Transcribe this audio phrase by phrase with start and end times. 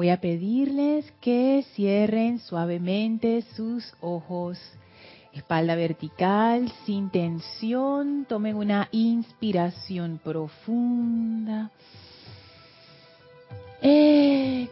[0.00, 4.58] Voy a pedirles que cierren suavemente sus ojos.
[5.34, 8.24] Espalda vertical, sin tensión.
[8.26, 11.70] Tomen una inspiración profunda.
[13.82, 14.64] Exhalen.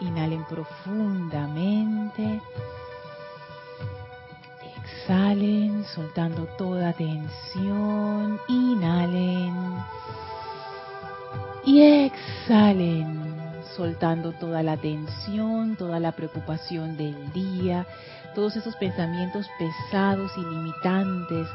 [0.00, 2.40] Inhalen profundamente.
[4.78, 8.40] Exhalen, soltando toda tensión.
[8.48, 9.52] Inhalen.
[11.64, 13.20] Y exhalen,
[13.76, 17.86] soltando toda la tensión, toda la preocupación del día,
[18.34, 21.46] todos esos pensamientos pesados y limitantes,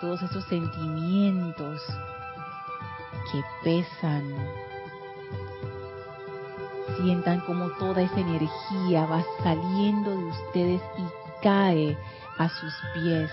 [0.00, 1.80] todos esos sentimientos
[3.30, 4.34] que pesan.
[7.00, 11.96] Sientan como toda esa energía va saliendo de ustedes y cae
[12.38, 13.30] a sus pies,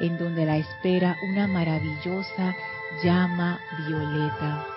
[0.00, 2.54] en donde la espera una maravillosa
[3.04, 4.75] llama violeta.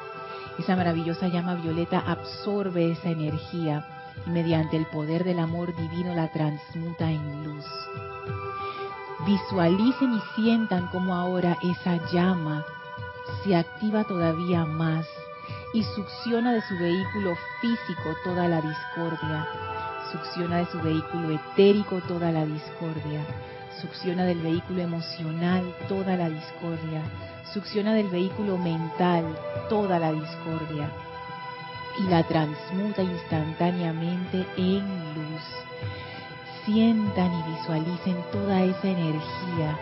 [0.59, 3.87] Esa maravillosa llama violeta absorbe esa energía
[4.27, 7.65] y mediante el poder del amor divino la transmuta en luz.
[9.25, 12.65] Visualicen y sientan como ahora esa llama
[13.43, 15.07] se activa todavía más
[15.73, 19.47] y succiona de su vehículo físico toda la discordia,
[20.11, 23.25] succiona de su vehículo etérico toda la discordia,
[23.81, 27.01] succiona del vehículo emocional toda la discordia,
[27.53, 29.25] succiona del vehículo mental
[29.69, 30.89] toda la discordia
[31.99, 34.85] y la transmuta instantáneamente en
[35.15, 35.43] luz.
[36.65, 39.77] Sientan y visualicen toda esa energía,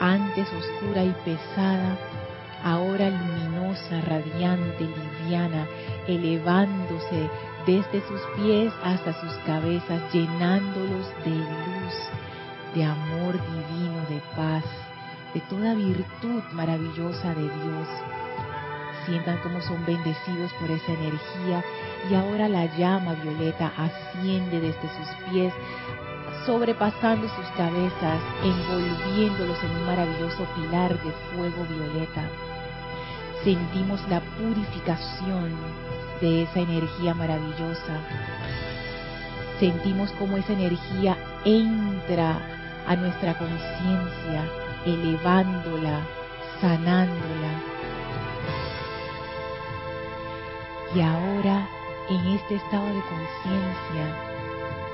[0.00, 1.96] antes oscura y pesada,
[2.62, 5.66] ahora luminosa, radiante, liviana,
[6.06, 7.30] elevándose
[7.66, 11.94] desde sus pies hasta sus cabezas, llenándolos de luz,
[12.74, 14.64] de amor divino, de paz,
[15.34, 17.88] de toda virtud maravillosa de Dios.
[19.06, 21.64] Sientan cómo son bendecidos por esa energía
[22.10, 25.54] y ahora la llama violeta asciende desde sus pies,
[26.44, 32.28] sobrepasando sus cabezas, envolviéndolos en un maravilloso pilar de fuego violeta.
[33.44, 35.54] Sentimos la purificación
[36.20, 38.00] de esa energía maravillosa.
[39.58, 42.57] Sentimos cómo esa energía entra
[42.88, 44.50] a nuestra conciencia
[44.86, 46.00] elevándola,
[46.58, 47.52] sanándola.
[50.94, 51.68] Y ahora,
[52.08, 54.06] en este estado de conciencia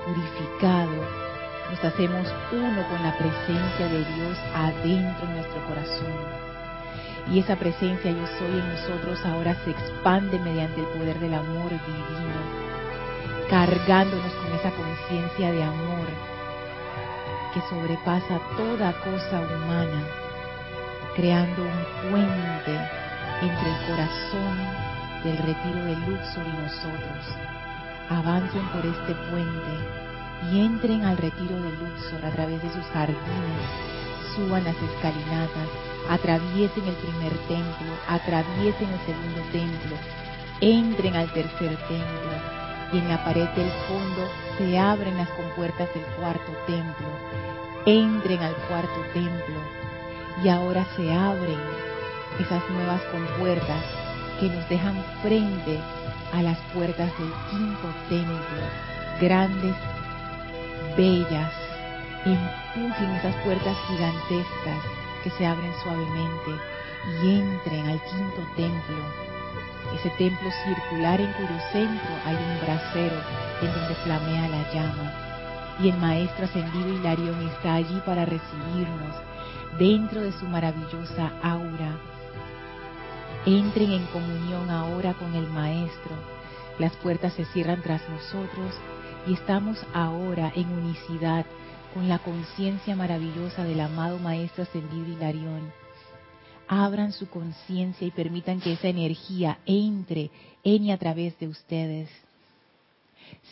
[0.06, 1.24] purificado,
[1.70, 6.44] nos hacemos uno con la presencia de Dios adentro de nuestro corazón.
[7.30, 11.70] Y esa presencia yo soy en nosotros ahora se expande mediante el poder del amor
[11.70, 12.40] divino,
[13.48, 16.34] cargándonos con esa conciencia de amor
[17.54, 20.02] que sobrepasa toda cosa humana,
[21.14, 22.74] creando un puente
[23.40, 24.84] entre el corazón
[25.22, 27.24] del retiro de Luxor y nosotros.
[28.10, 29.72] Avancen por este puente
[30.50, 33.64] y entren al retiro de Luxor a través de sus jardines,
[34.34, 35.68] suban las escalinatas,
[36.10, 39.96] atraviesen el primer templo, atraviesen el segundo templo,
[40.60, 46.04] entren al tercer templo y en la pared del fondo se abren las compuertas del
[46.18, 47.43] cuarto templo.
[47.86, 49.60] Entren al cuarto templo
[50.42, 51.60] y ahora se abren
[52.38, 53.84] esas nuevas compuertas
[54.40, 55.78] que nos dejan frente
[56.32, 58.62] a las puertas del quinto templo,
[59.20, 59.74] grandes,
[60.96, 61.52] bellas.
[62.24, 64.80] Empujen esas puertas gigantescas
[65.22, 66.50] que se abren suavemente
[67.22, 69.24] y entren al quinto templo
[69.94, 73.16] ese templo circular en cuyo centro hay un brasero
[73.62, 75.23] en donde flamea la llama.
[75.80, 79.16] Y el Maestro ascendido Hilarión está allí para recibirnos
[79.78, 81.98] dentro de su maravillosa aura.
[83.46, 86.14] Entren en comunión ahora con el Maestro.
[86.78, 88.74] Las puertas se cierran tras nosotros
[89.26, 91.44] y estamos ahora en unicidad
[91.92, 95.72] con la conciencia maravillosa del amado Maestro ascendido Hilarión
[96.68, 100.30] abran su conciencia y permitan que esa energía entre
[100.62, 102.08] en y a través de ustedes.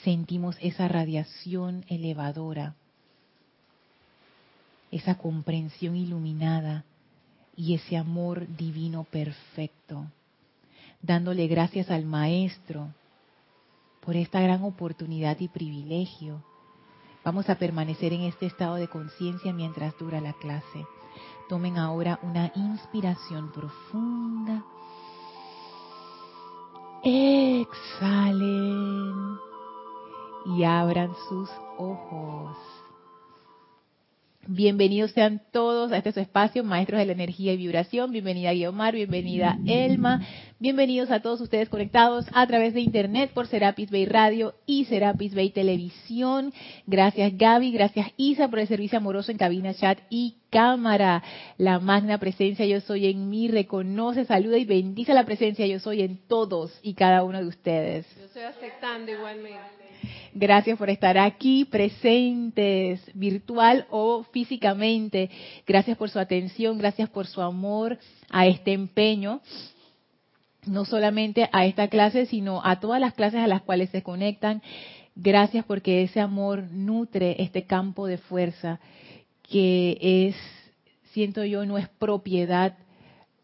[0.05, 2.75] Sentimos esa radiación elevadora,
[4.91, 6.85] esa comprensión iluminada
[7.57, 10.07] y ese amor divino perfecto,
[11.03, 12.89] dándole gracias al Maestro
[14.05, 16.43] por esta gran oportunidad y privilegio.
[17.25, 20.85] Vamos a permanecer en este estado de conciencia mientras dura la clase.
[21.49, 24.65] Tomen ahora una inspiración profunda.
[27.05, 28.13] Exhalen
[30.47, 31.49] y abran sus
[31.79, 32.56] ojos.
[34.49, 38.11] Bienvenidos sean todos a este espacio, maestros de la energía y vibración.
[38.11, 40.27] Bienvenida Guiomar, bienvenida Elma.
[40.59, 45.37] Bienvenidos a todos ustedes conectados a través de internet por Serapis Bay Radio y Serapis
[45.37, 46.53] Bay Televisión.
[46.89, 51.23] Gracias Gaby, gracias Isa por el servicio amoroso en cabina, chat y cámara.
[51.56, 56.03] La magna presencia yo soy en mí reconoce, saluda y bendice la presencia yo soy
[56.03, 58.06] en todos y cada uno de ustedes.
[58.19, 59.81] Yo estoy aceptando igualmente.
[60.35, 65.31] Gracias por estar aquí presentes, virtual o físicamente.
[65.67, 67.99] Gracias por su atención, gracias por su amor
[68.31, 69.41] a este empeño.
[70.65, 74.63] No solamente a esta clase, sino a todas las clases a las cuales se conectan.
[75.15, 78.81] Gracias porque ese amor nutre este campo de fuerza
[79.43, 80.37] que es,
[81.13, 82.77] siento yo, no es propiedad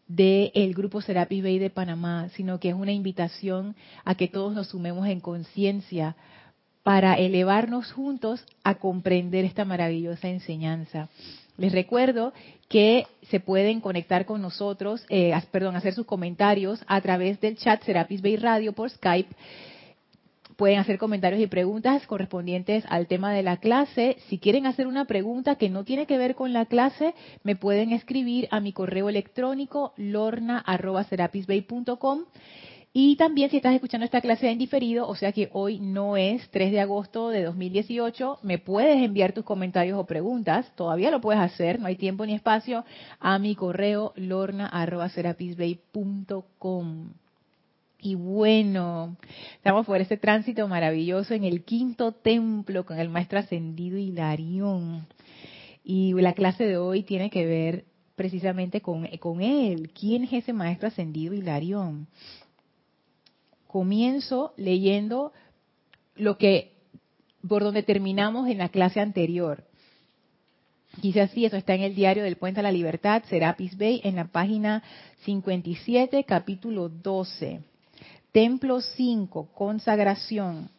[0.07, 4.69] del grupo Serapis Bay de Panamá, sino que es una invitación a que todos nos
[4.69, 6.15] sumemos en conciencia
[6.83, 11.09] para elevarnos juntos a comprender esta maravillosa enseñanza.
[11.57, 12.31] Les recuerdo
[12.69, 17.83] que se pueden conectar con nosotros, eh, perdón, hacer sus comentarios a través del chat
[17.83, 19.35] Serapis Bay Radio por Skype.
[20.55, 24.17] Pueden hacer comentarios y preguntas correspondientes al tema de la clase.
[24.27, 27.91] Si quieren hacer una pregunta que no tiene que ver con la clase, me pueden
[27.91, 32.25] escribir a mi correo electrónico lorna.serapisbay.com
[32.91, 36.49] y también si estás escuchando esta clase en diferido, o sea que hoy no es
[36.49, 41.39] 3 de agosto de 2018, me puedes enviar tus comentarios o preguntas, todavía lo puedes
[41.39, 42.83] hacer, no hay tiempo ni espacio,
[43.19, 47.09] a mi correo lorna.serapisbay.com.
[48.01, 49.17] Y bueno,
[49.55, 55.05] estamos por este tránsito maravilloso en el quinto templo con el maestro ascendido Hilarión.
[55.83, 59.91] Y la clase de hoy tiene que ver precisamente con, con él.
[59.91, 62.07] ¿Quién es ese maestro ascendido Hilarión?
[63.69, 65.31] Comienzo leyendo
[66.15, 66.73] lo que
[67.47, 69.63] por donde terminamos en la clase anterior.
[70.97, 74.15] Dice así, eso está en el diario del Puente a la Libertad, Serapis Bay, en
[74.15, 74.83] la página
[75.23, 77.61] 57, capítulo 12.
[78.31, 80.69] Templo 5, consagración.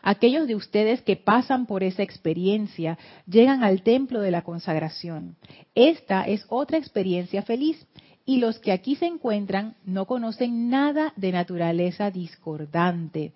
[0.00, 5.36] Aquellos de ustedes que pasan por esa experiencia llegan al templo de la consagración.
[5.74, 7.86] Esta es otra experiencia feliz
[8.28, 13.32] y los que aquí se encuentran no conocen nada de naturaleza discordante.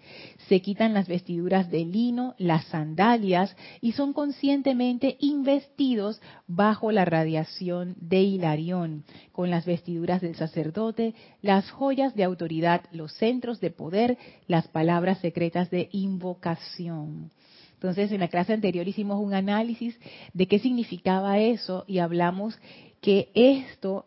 [0.49, 7.97] Se quitan las vestiduras de lino, las sandalias y son conscientemente investidos bajo la radiación
[8.03, 14.19] de Hilarión, con las vestiduras del sacerdote, las joyas de autoridad, los centros de poder,
[14.47, 17.31] las palabras secretas de invocación.
[17.73, 19.99] Entonces, en la clase anterior hicimos un análisis
[20.35, 22.61] de qué significaba eso y hablamos
[23.01, 24.05] que esto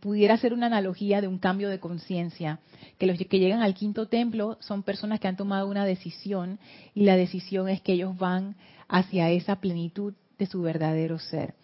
[0.00, 2.60] pudiera ser una analogía de un cambio de conciencia,
[2.98, 6.60] que los que llegan al quinto templo son personas que han tomado una decisión
[6.94, 8.54] y la decisión es que ellos van
[8.88, 11.54] hacia esa plenitud de su verdadero ser.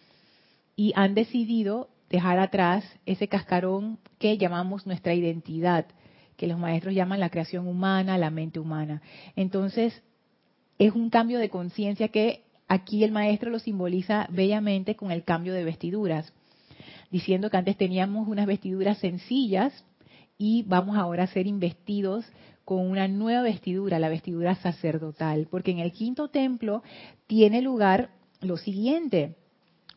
[0.74, 5.86] Y han decidido dejar atrás ese cascarón que llamamos nuestra identidad,
[6.36, 9.00] que los maestros llaman la creación humana, la mente humana.
[9.36, 10.02] Entonces,
[10.78, 15.54] es un cambio de conciencia que aquí el maestro lo simboliza bellamente con el cambio
[15.54, 16.32] de vestiduras
[17.12, 19.72] diciendo que antes teníamos unas vestiduras sencillas
[20.38, 22.24] y vamos ahora a ser investidos
[22.64, 26.82] con una nueva vestidura, la vestidura sacerdotal, porque en el quinto templo
[27.26, 29.36] tiene lugar lo siguiente,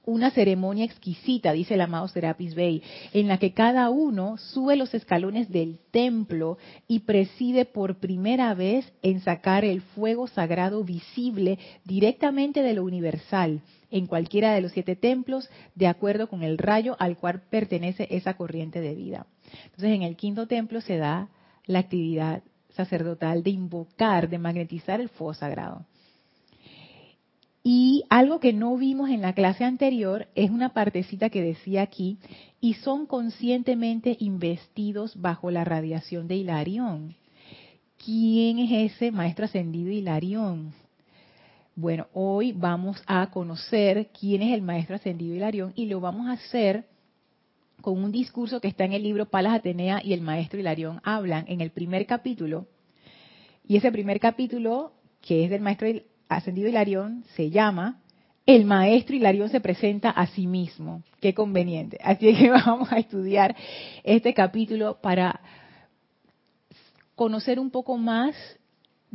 [0.05, 2.81] una ceremonia exquisita, dice el amado Serapis Bey,
[3.13, 6.57] en la que cada uno sube los escalones del templo
[6.87, 13.61] y preside por primera vez en sacar el fuego sagrado visible directamente de lo universal
[13.91, 18.35] en cualquiera de los siete templos, de acuerdo con el rayo al cual pertenece esa
[18.35, 19.25] corriente de vida.
[19.65, 21.29] Entonces, en el quinto templo se da
[21.65, 25.85] la actividad sacerdotal de invocar, de magnetizar el fuego sagrado.
[27.67, 32.19] Y algo que no vimos en la clase anterior es una partecita que decía aquí,
[32.61, 37.15] y son conscientemente investidos bajo la radiación de Hilarión.
[37.97, 40.73] ¿Quién es ese maestro ascendido Hilarión?
[41.75, 46.33] Bueno, hoy vamos a conocer quién es el maestro ascendido Hilarión y lo vamos a
[46.33, 46.85] hacer
[47.81, 51.45] con un discurso que está en el libro Palas Atenea y el maestro Hilarión hablan
[51.47, 52.67] en el primer capítulo.
[53.67, 55.87] Y ese primer capítulo, que es del maestro
[56.29, 58.01] ascendido Hilarión se llama
[58.45, 61.03] El maestro Hilarión se presenta a sí mismo.
[61.19, 61.99] Qué conveniente.
[62.03, 63.55] Así que vamos a estudiar
[64.03, 65.39] este capítulo para
[67.15, 68.35] conocer un poco más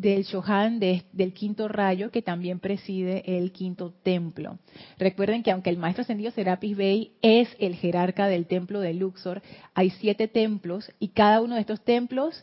[0.00, 4.58] del Shohan del quinto rayo que también preside el quinto templo.
[4.98, 9.42] Recuerden que aunque el maestro ascendido Serapis Bey es el jerarca del templo de Luxor,
[9.74, 12.42] hay siete templos y cada uno de estos templos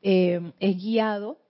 [0.00, 1.43] eh, es guiado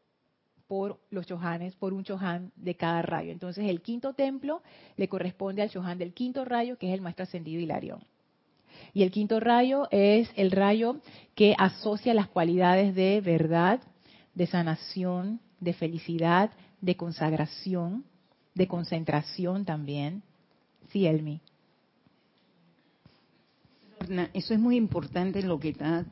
[0.68, 3.33] por los chohanes, por un chohan de cada rayo.
[3.33, 4.62] Entonces el quinto templo
[4.97, 8.02] le corresponde al chohan del quinto rayo, que es el maestro ascendido Hilarión.
[8.92, 11.00] Y el quinto rayo es el rayo
[11.35, 13.80] que asocia las cualidades de verdad,
[14.35, 18.04] de sanación, de felicidad, de consagración,
[18.54, 20.23] de concentración también.
[20.90, 21.40] Sí, Elmi.
[24.35, 26.04] Eso es muy importante lo que está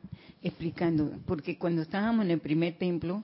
[0.43, 3.23] explicando, porque cuando estábamos en el primer templo,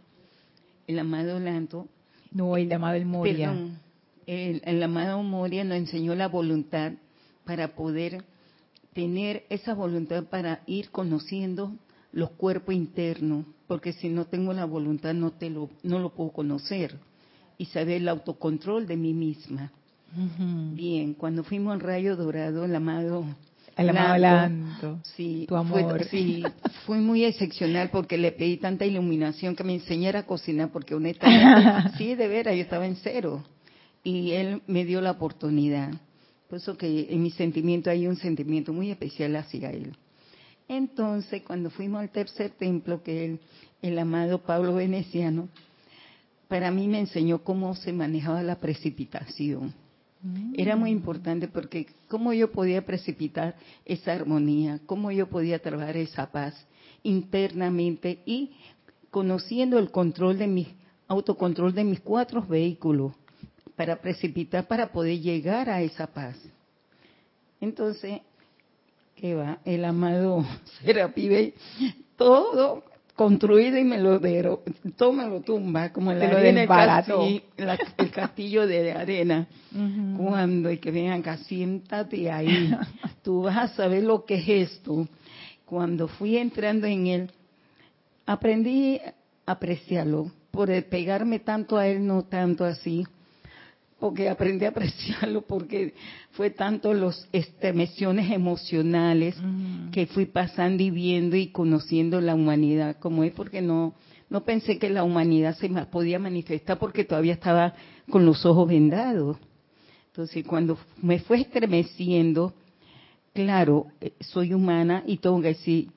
[0.88, 1.86] el amado Lanto,
[2.32, 3.78] no, el amado el Moria, perdón,
[4.26, 6.92] el, el amado Moria nos enseñó la voluntad
[7.44, 8.24] para poder
[8.92, 11.72] tener esa voluntad para ir conociendo
[12.10, 16.30] los cuerpos internos, porque si no tengo la voluntad no te lo no lo puedo
[16.30, 16.98] conocer
[17.58, 19.70] y saber el autocontrol de mí misma.
[20.72, 23.26] Bien, cuando fuimos al Rayo Dorado, el amado
[23.78, 25.98] el amado Lanto, sí, tu amor.
[25.98, 26.42] Fue, sí,
[26.84, 31.90] fue muy excepcional porque le pedí tanta iluminación que me enseñara a cocinar porque honestamente,
[31.98, 33.44] sí, de veras, yo estaba en cero
[34.02, 35.92] y él me dio la oportunidad.
[36.48, 39.94] Por eso que en mi sentimiento hay un sentimiento muy especial hacia él.
[40.66, 43.40] Entonces, cuando fuimos al tercer templo, que es
[43.80, 45.48] el, amado Pablo Veneciano,
[46.48, 49.74] para mí me enseñó cómo se manejaba la precipitación.
[50.22, 50.54] Mm.
[50.56, 56.30] Era muy importante porque cómo yo podía precipitar esa armonía, cómo yo podía trabajar esa
[56.30, 56.54] paz
[57.02, 58.52] internamente y
[59.10, 60.66] conociendo el control de mi
[61.06, 63.12] autocontrol de mis cuatro vehículos,
[63.78, 66.36] para precipitar, para poder llegar a esa paz.
[67.60, 68.20] Entonces,
[69.14, 69.58] ¿qué va?
[69.64, 70.44] El amado
[70.82, 71.54] Serapi
[72.16, 72.82] todo
[73.18, 74.62] construido y me lo dero,
[74.96, 77.42] todo me lo tumba, como la arena, el, castillo,
[77.98, 79.48] el castillo de arena.
[80.16, 82.72] Cuando y que vengan acá, siéntate ahí.
[83.24, 85.08] Tú vas a saber lo que es esto.
[85.64, 87.30] Cuando fui entrando en él,
[88.24, 89.00] aprendí
[89.44, 90.30] a apreciarlo.
[90.52, 93.04] Por pegarme tanto a él, no tanto así
[93.98, 95.94] porque aprendí a apreciarlo porque
[96.32, 99.34] fue tanto los estremeciones emocionales
[99.92, 103.94] que fui pasando y viendo y conociendo la humanidad como es porque no
[104.30, 107.74] no pensé que la humanidad se podía manifestar porque todavía estaba
[108.10, 109.38] con los ojos vendados.
[110.08, 112.52] Entonces, cuando me fue estremeciendo,
[113.32, 115.88] claro, eh, soy humana y tengo que decir,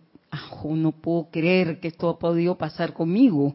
[0.64, 3.54] no puedo creer que esto ha podido pasar conmigo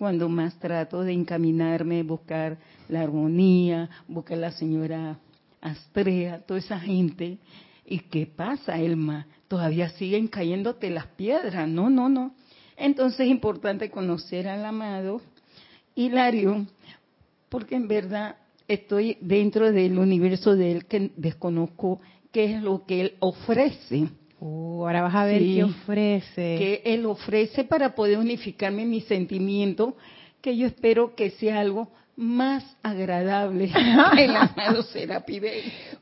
[0.00, 2.56] cuando más trato de encaminarme, buscar
[2.88, 5.18] la armonía, buscar la señora
[5.60, 7.36] Astrea, toda esa gente.
[7.84, 9.26] ¿Y qué pasa, Elma?
[9.46, 11.68] Todavía siguen cayéndote las piedras.
[11.68, 12.34] No, no, no.
[12.78, 15.20] Entonces es importante conocer al amado
[15.94, 16.64] Hilario,
[17.50, 18.36] porque en verdad
[18.68, 22.00] estoy dentro del universo de él que desconozco
[22.32, 24.08] qué es lo que él ofrece.
[24.40, 26.56] Uh, ahora vas a ver qué ofrece.
[26.56, 29.96] Que Él ofrece para poder unificarme mi sentimiento,
[30.40, 33.70] que yo espero que sea algo más agradable
[34.18, 34.84] el amado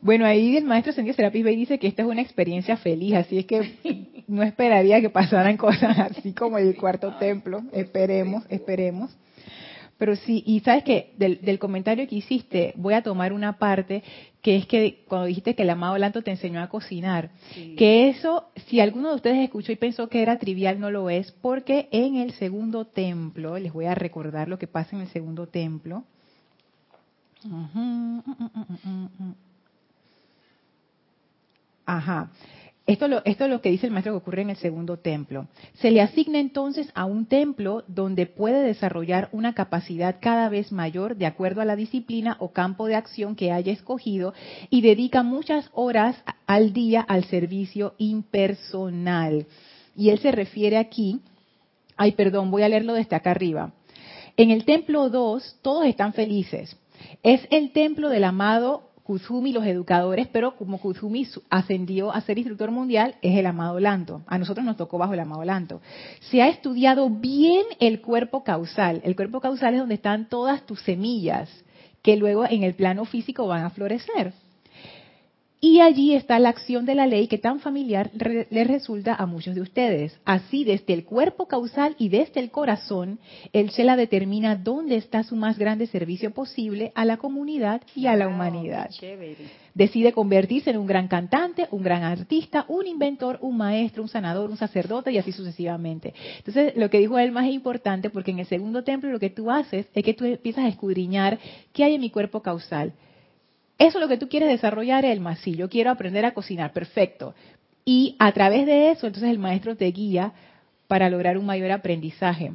[0.00, 3.38] Bueno, ahí el maestro Sendio Serapi Bey dice que esta es una experiencia feliz, así
[3.38, 7.62] es que no esperaría que pasaran cosas así como el cuarto templo.
[7.72, 9.16] Esperemos, esperemos.
[9.98, 14.04] Pero sí, y sabes que del, comentario que hiciste, voy a tomar una parte
[14.40, 17.30] que es que cuando dijiste que el amado Lanto te enseñó a cocinar,
[17.76, 21.32] que eso, si alguno de ustedes escuchó y pensó que era trivial, no lo es,
[21.32, 25.48] porque en el segundo templo, les voy a recordar lo que pasa en el segundo
[25.48, 26.04] templo.
[31.86, 32.30] Ajá.
[32.88, 35.46] Esto, es lo que dice el maestro que ocurre en el segundo templo.
[35.74, 41.16] Se le asigna entonces a un templo donde puede desarrollar una capacidad cada vez mayor
[41.16, 44.32] de acuerdo a la disciplina o campo de acción que haya escogido
[44.70, 46.16] y dedica muchas horas
[46.46, 49.44] al día al servicio impersonal.
[49.94, 51.20] Y él se refiere aquí,
[51.98, 53.74] ay perdón, voy a leerlo desde acá arriba.
[54.38, 56.74] En el templo 2 todos están felices.
[57.22, 62.70] Es el templo del amado Kuzumi, los educadores, pero como Kuzumi ascendió a ser instructor
[62.70, 64.20] mundial, es el amado Lanto.
[64.26, 65.80] A nosotros nos tocó bajo el amado Lanto.
[66.30, 69.00] Se ha estudiado bien el cuerpo causal.
[69.04, 71.48] El cuerpo causal es donde están todas tus semillas,
[72.02, 74.34] que luego en el plano físico van a florecer.
[75.60, 79.56] Y allí está la acción de la ley que tan familiar le resulta a muchos
[79.56, 80.16] de ustedes.
[80.24, 83.18] Así, desde el cuerpo causal y desde el corazón,
[83.52, 88.14] el Shela determina dónde está su más grande servicio posible a la comunidad y a
[88.14, 88.88] la humanidad.
[89.74, 94.50] Decide convertirse en un gran cantante, un gran artista, un inventor, un maestro, un sanador,
[94.50, 96.14] un sacerdote y así sucesivamente.
[96.38, 99.50] Entonces, lo que dijo él más importante porque en el segundo templo lo que tú
[99.50, 101.40] haces es que tú empiezas a escudriñar
[101.72, 102.92] qué hay en mi cuerpo causal
[103.78, 105.36] eso es lo que tú quieres desarrollar, Elma.
[105.36, 106.72] Sí, yo quiero aprender a cocinar.
[106.72, 107.34] Perfecto.
[107.84, 110.32] Y a través de eso, entonces el maestro te guía
[110.88, 112.52] para lograr un mayor aprendizaje.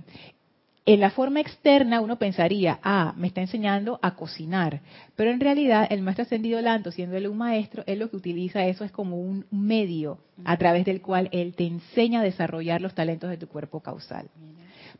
[0.85, 4.81] en la forma externa uno pensaría, ah, me está enseñando a cocinar,
[5.15, 8.65] pero en realidad el maestro ascendido Lanto, siendo él un maestro, él lo que utiliza
[8.65, 12.93] eso es como un medio a través del cual él te enseña a desarrollar los
[12.93, 14.27] talentos de tu cuerpo causal.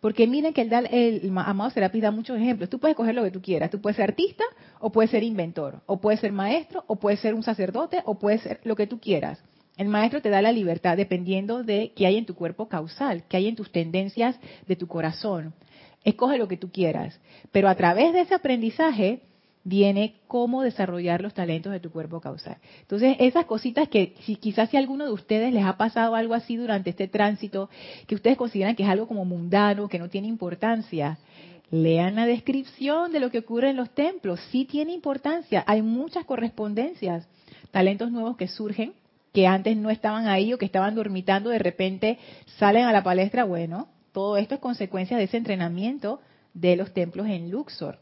[0.04, 2.70] Porque miren que el, el, amado Serapis da muchos ejemplos.
[2.70, 3.72] Tú puedes coger lo que tú quieras.
[3.72, 4.44] Tú puedes ser artista,
[4.82, 8.42] o puedes ser inventor, o puedes ser maestro, o puedes ser un sacerdote, o puedes
[8.42, 9.42] ser lo que tú quieras.
[9.78, 13.38] El maestro te da la libertad dependiendo de qué hay en tu cuerpo causal, qué
[13.38, 15.54] hay en tus tendencias de tu corazón.
[16.04, 17.18] Escoge lo que tú quieras.
[17.54, 19.22] Pero a través de ese aprendizaje
[19.64, 22.58] viene cómo desarrollar los talentos de tu cuerpo causal.
[22.82, 26.34] Entonces, esas cositas que si quizás si a alguno de ustedes les ha pasado algo
[26.34, 27.70] así durante este tránsito,
[28.08, 31.18] que ustedes consideran que es algo como mundano, que no tiene importancia,
[31.72, 34.40] lean la descripción de lo que ocurre en los templos.
[34.52, 35.64] Sí tiene importancia.
[35.66, 37.28] Hay muchas correspondencias,
[37.72, 38.94] talentos nuevos que surgen,
[39.32, 42.20] que antes no estaban ahí o que estaban dormitando, de repente
[42.58, 43.46] salen a la palestra.
[43.46, 46.20] Bueno, todo esto es consecuencia de ese entrenamiento
[46.54, 47.98] de los templos en Luxor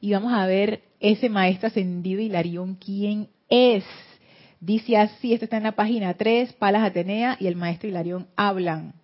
[0.00, 3.84] y vamos a ver ese maestro ascendido Hilarión, quién es.
[4.60, 8.94] Dice así, esto está en la página 3, Palas Atenea y el maestro Hilarión hablan.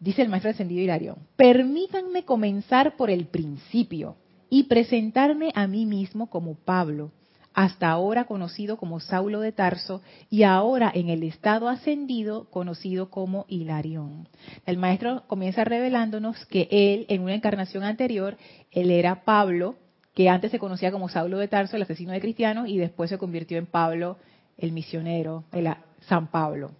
[0.00, 4.16] Dice el maestro ascendido Hilarión, permítanme comenzar por el principio
[4.50, 7.10] y presentarme a mí mismo como Pablo,
[7.58, 13.46] hasta ahora conocido como Saulo de Tarso y ahora en el estado ascendido conocido como
[13.48, 14.28] Hilarión.
[14.64, 18.36] El maestro comienza revelándonos que él en una encarnación anterior,
[18.70, 19.74] él era Pablo,
[20.14, 23.18] que antes se conocía como Saulo de Tarso, el asesino de cristianos, y después se
[23.18, 24.18] convirtió en Pablo,
[24.56, 25.68] el misionero, el
[26.06, 26.70] San Pablo.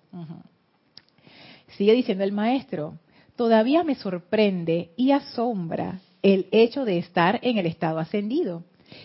[1.77, 3.01] Sigue diciendo el maestro,
[3.35, 8.63] todavía me sorprende y asombra el hecho de estar en el estado ascendido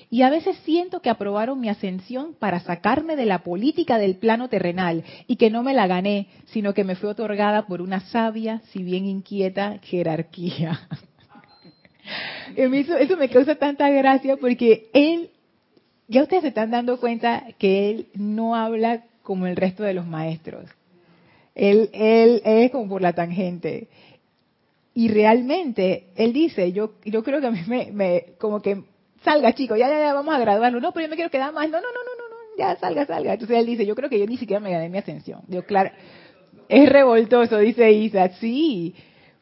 [0.10, 4.50] y a veces siento que aprobaron mi ascensión para sacarme de la política del plano
[4.50, 8.62] terrenal y que no me la gané, sino que me fue otorgada por una sabia,
[8.72, 10.80] si bien inquieta, jerarquía.
[12.56, 15.30] eso, eso me causa tanta gracia porque él,
[16.08, 20.06] ya ustedes se están dando cuenta que él no habla como el resto de los
[20.06, 20.70] maestros.
[21.56, 23.88] Él, él, es como por la tangente.
[24.96, 28.84] Y realmente, él dice, yo, yo creo que a mí me, me como que
[29.24, 30.80] salga chico, ya, ya, ya, vamos a graduarlo.
[30.80, 31.70] No, pero yo me quiero quedar más.
[31.70, 33.34] No, no, no, no, no, ya, salga, salga.
[33.34, 35.42] Entonces él dice, yo creo que yo ni siquiera me gané mi ascensión.
[35.48, 35.92] Digo, claro,
[36.70, 38.96] es revoltoso, dice Isa, sí.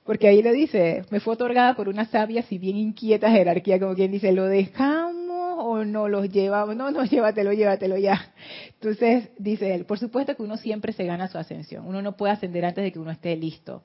[0.04, 3.94] Porque ahí lo dice, me fue otorgada por una sabia, si bien inquieta jerarquía, como
[3.94, 6.76] quien dice, ¿lo dejamos o no los llevamos?
[6.76, 8.34] No, no, llévatelo, llévatelo ya.
[8.74, 11.86] Entonces, dice él, por supuesto que uno siempre se gana su ascensión.
[11.88, 13.84] Uno no puede ascender antes de que uno esté listo.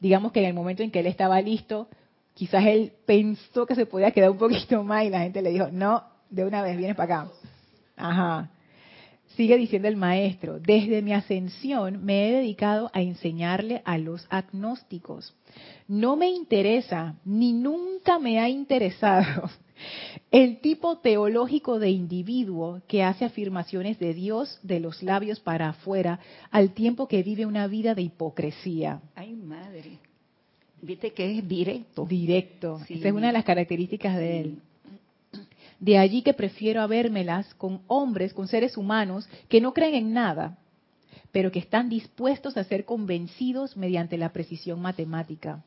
[0.00, 1.88] Digamos que en el momento en que él estaba listo,
[2.34, 5.68] quizás él pensó que se podía quedar un poquito más y la gente le dijo,
[5.70, 7.32] no, de una vez vienes para acá.
[7.96, 8.50] Ajá.
[9.36, 15.34] Sigue diciendo el maestro, desde mi ascensión me he dedicado a enseñarle a los agnósticos.
[15.88, 19.48] No me interesa, ni nunca me ha interesado,
[20.30, 26.20] el tipo teológico de individuo que hace afirmaciones de Dios de los labios para afuera
[26.50, 29.00] al tiempo que vive una vida de hipocresía.
[29.14, 29.98] Ay, madre.
[30.82, 32.04] Viste que es directo.
[32.04, 32.80] Directo.
[32.88, 34.58] Esa es una de las características de él.
[35.78, 40.58] De allí que prefiero habérmelas con hombres, con seres humanos que no creen en nada,
[41.30, 45.62] pero que están dispuestos a ser convencidos mediante la precisión matemática.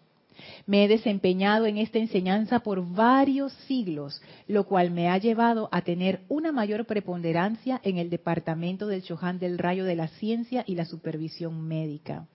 [0.68, 5.82] Me he desempeñado en esta enseñanza por varios siglos, lo cual me ha llevado a
[5.82, 10.76] tener una mayor preponderancia en el departamento del Chohan del Rayo de la Ciencia y
[10.76, 12.28] la Supervisión Médica.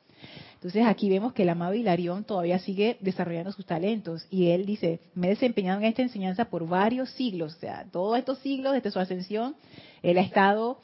[0.54, 5.00] Entonces aquí vemos que el amado Hilarión todavía sigue desarrollando sus talentos y él dice,
[5.14, 8.90] me he desempeñado en esta enseñanza por varios siglos, o sea, todos estos siglos desde
[8.90, 9.56] su ascensión,
[10.02, 10.78] él ha estado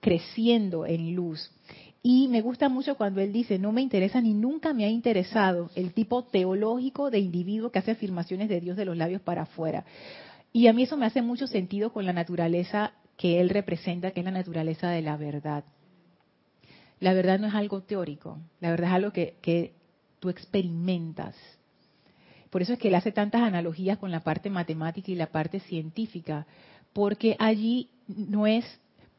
[0.00, 1.50] creciendo en luz.
[2.02, 5.70] Y me gusta mucho cuando él dice, no me interesa ni nunca me ha interesado
[5.74, 9.84] el tipo teológico de individuo que hace afirmaciones de Dios de los labios para afuera.
[10.54, 14.20] Y a mí eso me hace mucho sentido con la naturaleza que él representa, que
[14.20, 15.64] es la naturaleza de la verdad
[17.02, 19.72] la verdad no es algo teórico, la verdad es algo que,
[20.20, 21.34] tú experimentas.
[22.48, 25.58] Por eso es que él hace tantas analogías con la parte matemática y la parte
[25.58, 26.46] científica,
[26.92, 28.64] porque allí no es,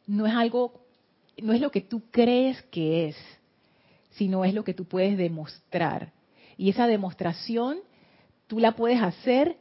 [0.07, 0.79] no es algo,
[1.41, 3.17] no es lo que tú crees que es,
[4.11, 6.13] sino es lo que tú puedes demostrar.
[6.55, 7.79] Y esa demostración
[8.47, 9.57] tú la puedes hacer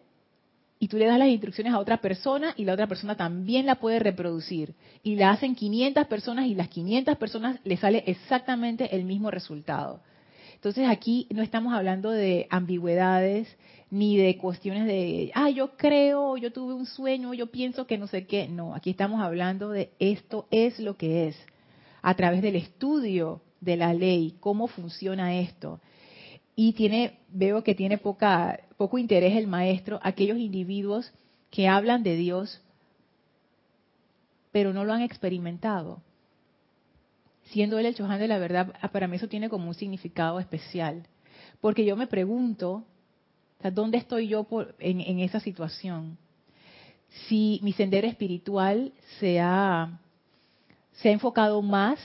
[0.82, 3.76] y tú le das las instrucciones a otra persona y la otra persona también la
[3.76, 4.74] puede reproducir.
[5.04, 10.00] Y la hacen 500 personas y las 500 personas le sale exactamente el mismo resultado.
[10.56, 13.46] Entonces aquí no estamos hablando de ambigüedades
[13.90, 18.08] ni de cuestiones de, ah, yo creo, yo tuve un sueño, yo pienso que no
[18.08, 18.48] sé qué.
[18.48, 21.36] No, aquí estamos hablando de esto es lo que es.
[22.02, 25.78] A través del estudio de la ley, cómo funciona esto.
[26.54, 31.12] Y tiene, veo que tiene poca, poco interés el maestro, aquellos individuos
[31.50, 32.60] que hablan de Dios,
[34.50, 36.02] pero no lo han experimentado.
[37.44, 40.38] Siendo él el Chohan de la verdad, ah, para mí eso tiene como un significado
[40.38, 41.06] especial.
[41.60, 42.84] Porque yo me pregunto,
[43.72, 44.46] ¿dónde estoy yo
[44.78, 46.18] en, en esa situación?
[47.28, 50.00] Si mi sendero espiritual se ha,
[50.92, 51.98] se ha enfocado más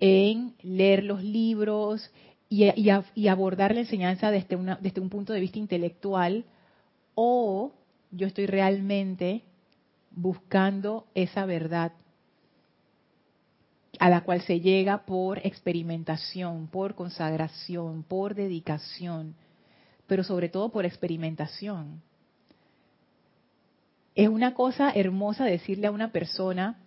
[0.00, 2.10] en leer los libros,
[2.48, 6.44] y, abordar la enseñanza desde, una, desde un punto de vista intelectual
[7.14, 7.72] o
[8.10, 9.42] yo estoy realmente
[10.10, 11.92] buscando esa verdad
[13.98, 19.34] a la cual se llega por experimentación, por consagración, por dedicación,
[20.06, 22.02] pero sobre todo por experimentación.
[24.14, 26.78] Es una cosa hermosa decirle a una persona,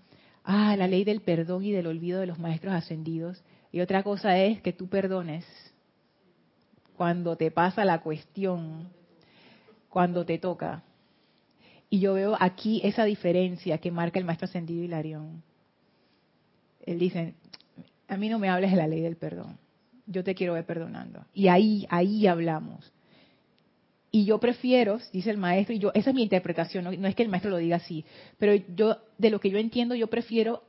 [0.44, 4.38] ah, la ley del perdón y del olvido de los maestros ascendidos, y otra cosa
[4.38, 5.46] es que tú perdones
[6.98, 8.90] cuando te pasa la cuestión,
[9.90, 10.84] cuando te toca.
[11.90, 15.42] Y yo veo aquí esa diferencia que marca el maestro ascendido Hilarión.
[16.86, 17.36] Él dice,
[18.08, 19.58] a mí no me hables de la ley del perdón,
[20.08, 21.24] yo te quiero ver perdonando.
[21.34, 22.92] Y ahí, ahí hablamos.
[24.12, 27.14] Y yo prefiero, dice el maestro, y yo, esa es mi interpretación, no, no, es
[27.14, 28.04] que el maestro lo diga así,
[28.40, 30.64] pero yo, de lo que yo entiendo, yo prefiero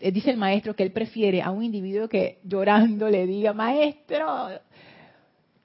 [0.00, 4.48] dice el maestro que él prefiere a un individuo que llorando le diga, maestro,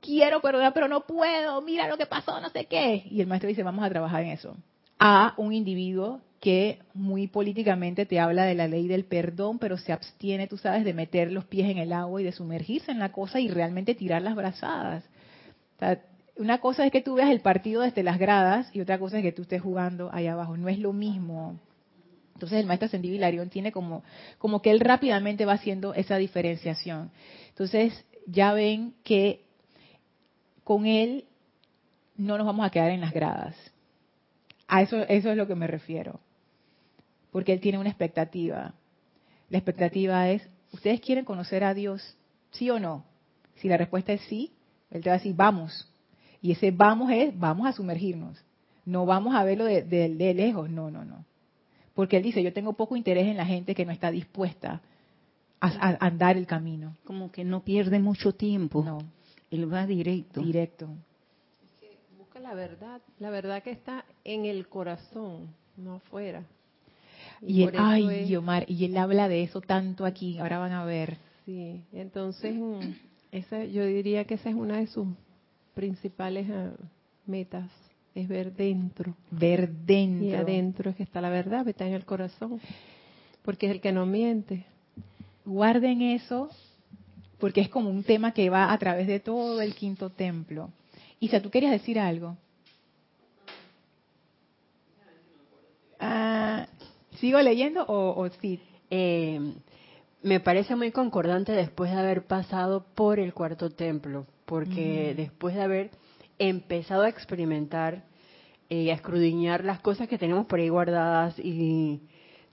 [0.01, 3.03] quiero perdonar, pero no puedo, mira lo que pasó, no sé qué.
[3.09, 4.55] Y el maestro dice, vamos a trabajar en eso.
[4.99, 9.93] A un individuo que muy políticamente te habla de la ley del perdón, pero se
[9.93, 13.13] abstiene, tú sabes, de meter los pies en el agua y de sumergirse en la
[13.13, 15.05] cosa y realmente tirar las brazadas.
[16.35, 19.23] una cosa es que tú veas el partido desde las gradas y otra cosa es
[19.23, 20.57] que tú estés jugando ahí abajo.
[20.57, 21.59] No es lo mismo.
[22.33, 24.03] Entonces el maestro ascendido Hilarión tiene como,
[24.37, 27.11] como que él rápidamente va haciendo esa diferenciación.
[27.49, 29.45] Entonces ya ven que
[30.63, 31.25] con él
[32.17, 33.55] no nos vamos a quedar en las gradas.
[34.67, 36.19] A eso, eso es lo que me refiero.
[37.31, 38.73] Porque él tiene una expectativa.
[39.49, 42.17] La expectativa es, ¿ustedes quieren conocer a Dios?
[42.51, 43.05] ¿Sí o no?
[43.55, 44.51] Si la respuesta es sí,
[44.89, 45.89] él te va a decir, vamos.
[46.41, 48.43] Y ese vamos es, vamos a sumergirnos.
[48.85, 51.25] No vamos a verlo de, de lejos, no, no, no.
[51.93, 54.81] Porque él dice, yo tengo poco interés en la gente que no está dispuesta
[55.59, 56.95] a, andar el camino.
[57.05, 58.83] Como que no pierde mucho tiempo.
[58.83, 58.99] No.
[59.51, 60.41] Él va directo.
[60.41, 60.87] Directo.
[62.17, 66.43] busca la verdad, la verdad que está en el corazón, no afuera.
[67.41, 71.17] Y, él, ay, Omar, y él habla de eso tanto aquí, ahora van a ver.
[71.45, 72.79] Sí, entonces mm,
[73.31, 75.07] esa, yo diría que esa es una de sus
[75.73, 76.71] principales ah,
[77.25, 77.69] metas
[78.15, 79.15] es ver dentro.
[79.31, 80.27] Ver dentro.
[80.27, 82.59] Y adentro es que está la verdad, está en el corazón,
[83.43, 84.65] porque es el que no miente.
[85.45, 86.49] Guarden eso,
[87.39, 90.69] porque es como un tema que va a través de todo el quinto templo.
[91.19, 92.37] Isa, ¿tú querías decir algo?
[95.99, 96.67] Ah,
[97.19, 98.59] ¿Sigo leyendo o, sí?
[98.89, 99.39] Eh,
[100.21, 105.61] me parece muy concordante después de haber pasado por el cuarto templo, porque después de
[105.61, 105.91] haber
[106.39, 108.03] empezado a experimentar
[108.69, 112.01] y a escrudiñar las cosas que tenemos por ahí guardadas y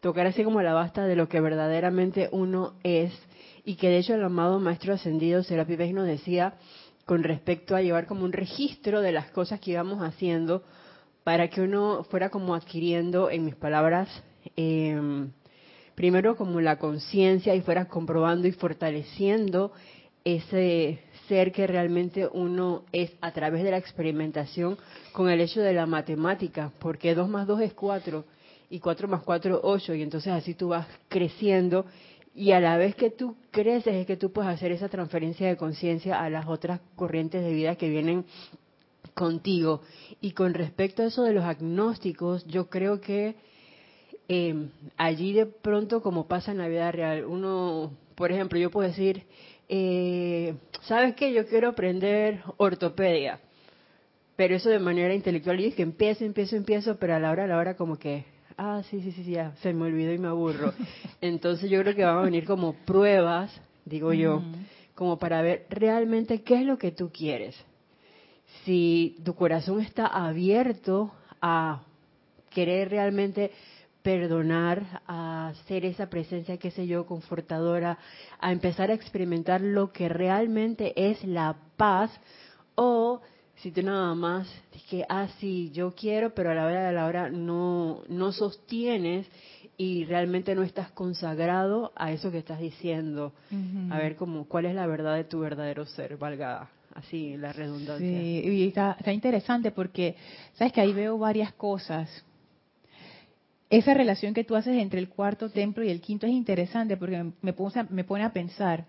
[0.01, 3.13] tocar así como la basta de lo que verdaderamente uno es.
[3.65, 6.55] Y que de hecho el amado maestro ascendido Serapi Bey nos decía
[7.05, 10.63] con respecto a llevar como un registro de las cosas que íbamos haciendo
[11.25, 14.09] para que uno fuera como adquiriendo, en mis palabras,
[14.57, 15.31] em,
[15.95, 19.73] primero como la conciencia y fuera comprobando y fortaleciendo
[20.25, 24.77] ese ser que realmente uno es a través de la experimentación
[25.13, 28.25] con el hecho de la matemática, porque 2 más 2 es 4
[28.69, 31.87] y 4 más 4 8 y entonces así tú vas creciendo
[32.35, 35.57] y a la vez que tú creces es que tú puedes hacer esa transferencia de
[35.57, 38.25] conciencia a las otras corrientes de vida que vienen
[39.15, 39.83] contigo.
[40.21, 43.37] Y con respecto a eso de los agnósticos, yo creo que
[44.29, 48.89] eh, allí de pronto, como pasa en la vida real, uno, por ejemplo, yo puedo
[48.89, 49.25] decir,
[49.73, 51.33] eh, ¿sabes qué?
[51.33, 53.39] Yo quiero aprender ortopedia,
[54.35, 57.45] pero eso de manera intelectual, y es que empiezo, empiezo, empiezo, pero a la hora,
[57.45, 58.25] a la hora como que,
[58.57, 60.75] ah, sí, sí, sí, ya, se me olvidó y me aburro.
[61.21, 64.43] Entonces yo creo que van a venir como pruebas, digo yo,
[64.97, 67.57] como para ver realmente qué es lo que tú quieres.
[68.65, 71.83] Si tu corazón está abierto a
[72.51, 73.53] querer realmente
[74.03, 77.99] perdonar, a ser esa presencia, qué sé yo, confortadora,
[78.39, 82.11] a empezar a experimentar lo que realmente es la paz,
[82.75, 83.21] o
[83.57, 84.49] si tú nada más
[84.91, 89.29] que, ah, sí, yo quiero, pero a la hora de la hora no, no sostienes
[89.77, 93.33] y realmente no estás consagrado a eso que estás diciendo.
[93.91, 98.19] A ver cómo, cuál es la verdad de tu verdadero ser, valga así la redundancia.
[98.19, 100.17] Sí, y está, está interesante porque,
[100.55, 102.25] sabes que ahí veo varias cosas.
[103.71, 107.25] Esa relación que tú haces entre el cuarto templo y el quinto es interesante porque
[107.41, 108.85] me pone, me pone a pensar.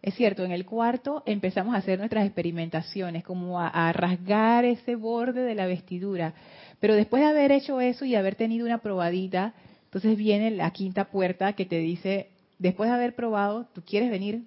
[0.00, 4.94] Es cierto, en el cuarto empezamos a hacer nuestras experimentaciones, como a, a, rasgar ese
[4.94, 6.32] borde de la vestidura.
[6.78, 11.06] Pero después de haber hecho eso y haber tenido una probadita, entonces viene la quinta
[11.06, 14.44] puerta que te dice, después de haber probado, ¿tú quieres venir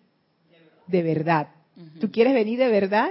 [0.88, 1.50] de verdad?
[2.00, 3.10] ¿Tú quieres venir de verdad?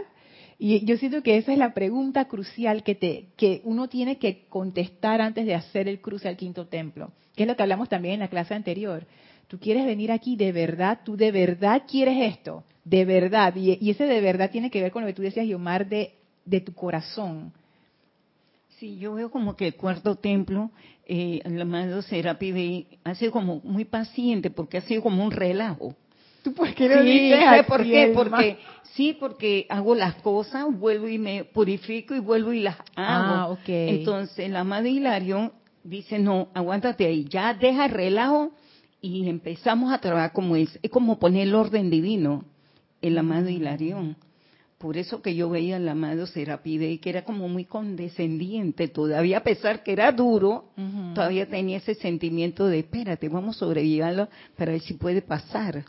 [0.64, 4.44] Y yo siento que esa es la pregunta crucial que, te, que uno tiene que
[4.48, 8.14] contestar antes de hacer el cruce al quinto templo, que es lo que hablamos también
[8.14, 9.05] en la clase anterior.
[9.48, 11.01] ¿Tú quieres venir aquí de verdad?
[11.05, 12.62] ¿Tú de verdad quieres esto?
[12.85, 13.57] De verdad.
[13.57, 16.61] Y, ese de verdad tiene que ver con lo que tú decías, Yomar, de, de
[16.61, 17.53] tu corazón.
[18.79, 20.70] Sí, yo veo como que el cuarto templo,
[21.07, 25.96] eh, el amado Serapi ha sido como muy paciente porque ha sido como un relajo.
[26.43, 28.13] ¿Tú por qué lo sí, dices ¿sabes por qué?
[28.15, 28.59] Porque
[28.95, 33.35] sí, porque hago las cosas, vuelvo y me purifico y vuelvo y las hago.
[33.35, 33.69] Ah, ok.
[33.69, 35.53] Entonces, el amado Hilario
[35.85, 38.53] dice, no, aguántate ahí, ya deja el relajo
[39.01, 40.79] y empezamos a trabajar como es.
[40.83, 42.45] Es como poner el orden divino,
[43.01, 44.17] el amado Hilarión.
[44.79, 49.39] Por eso que yo veía al amado Serapide y que era como muy condescendiente todavía,
[49.39, 50.71] a pesar que era duro,
[51.15, 55.85] todavía tenía ese sentimiento de, espérate, vamos a sobrellevarlo para ver si puede pasar.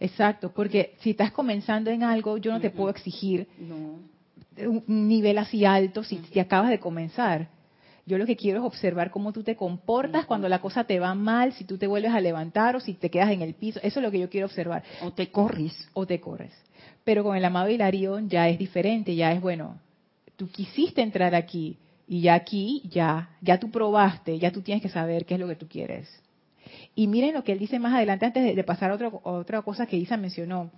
[0.00, 3.98] Exacto, porque si estás comenzando en algo, yo no te puedo exigir No.
[4.66, 7.48] un nivel así alto si, si acabas de comenzar.
[8.06, 11.14] Yo lo que quiero es observar cómo tú te comportas cuando la cosa te va
[11.14, 13.78] mal, si tú te vuelves a levantar o si te quedas en el piso.
[13.82, 14.82] Eso es lo que yo quiero observar.
[15.02, 15.88] O te corres.
[15.92, 16.52] O te corres.
[17.04, 19.78] Pero con el amado Hilarión ya es diferente, ya es bueno.
[20.36, 21.76] Tú quisiste entrar aquí
[22.08, 25.46] y ya aquí, ya, ya tú probaste, ya tú tienes que saber qué es lo
[25.46, 26.08] que tú quieres.
[26.94, 29.86] Y miren lo que él dice más adelante, antes de, pasar a otro- otra cosa
[29.86, 30.70] que Isa mencionó.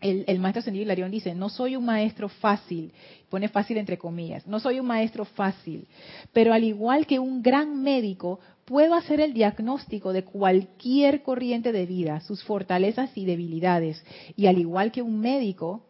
[0.00, 2.92] El, el maestro ascendido Hilarión dice, no soy un maestro fácil,
[3.30, 5.86] pone fácil entre comillas, no soy un maestro fácil,
[6.32, 11.86] pero al igual que un gran médico, puedo hacer el diagnóstico de cualquier corriente de
[11.86, 14.04] vida, sus fortalezas y debilidades.
[14.36, 15.84] Y al igual que un médico,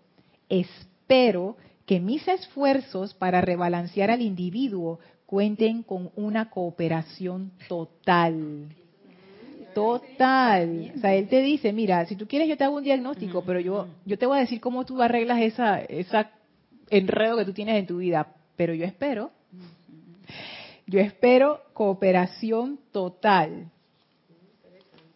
[0.48, 8.68] espero que mis esfuerzos para rebalancear al individuo cuenten con una cooperación total.
[9.74, 10.92] Total.
[10.96, 13.60] O sea, él te dice, mira, si tú quieres yo te hago un diagnóstico, pero
[13.60, 16.30] yo yo te voy a decir cómo tú arreglas esa esa
[16.90, 19.30] enredo que tú tienes en tu vida, pero yo espero
[20.86, 23.70] yo espero cooperación total.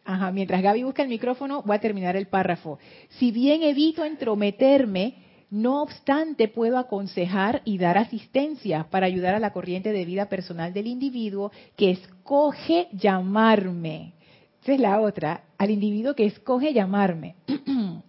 [0.04, 2.78] Ajá, mientras Gaby busca el micrófono, voy a terminar el párrafo.
[3.18, 5.14] Si bien evito entrometerme,
[5.50, 10.72] no obstante puedo aconsejar y dar asistencia para ayudar a la corriente de vida personal
[10.72, 14.12] del individuo que escoge llamarme.
[14.66, 17.36] Esa es la otra, al individuo que escoge llamarme.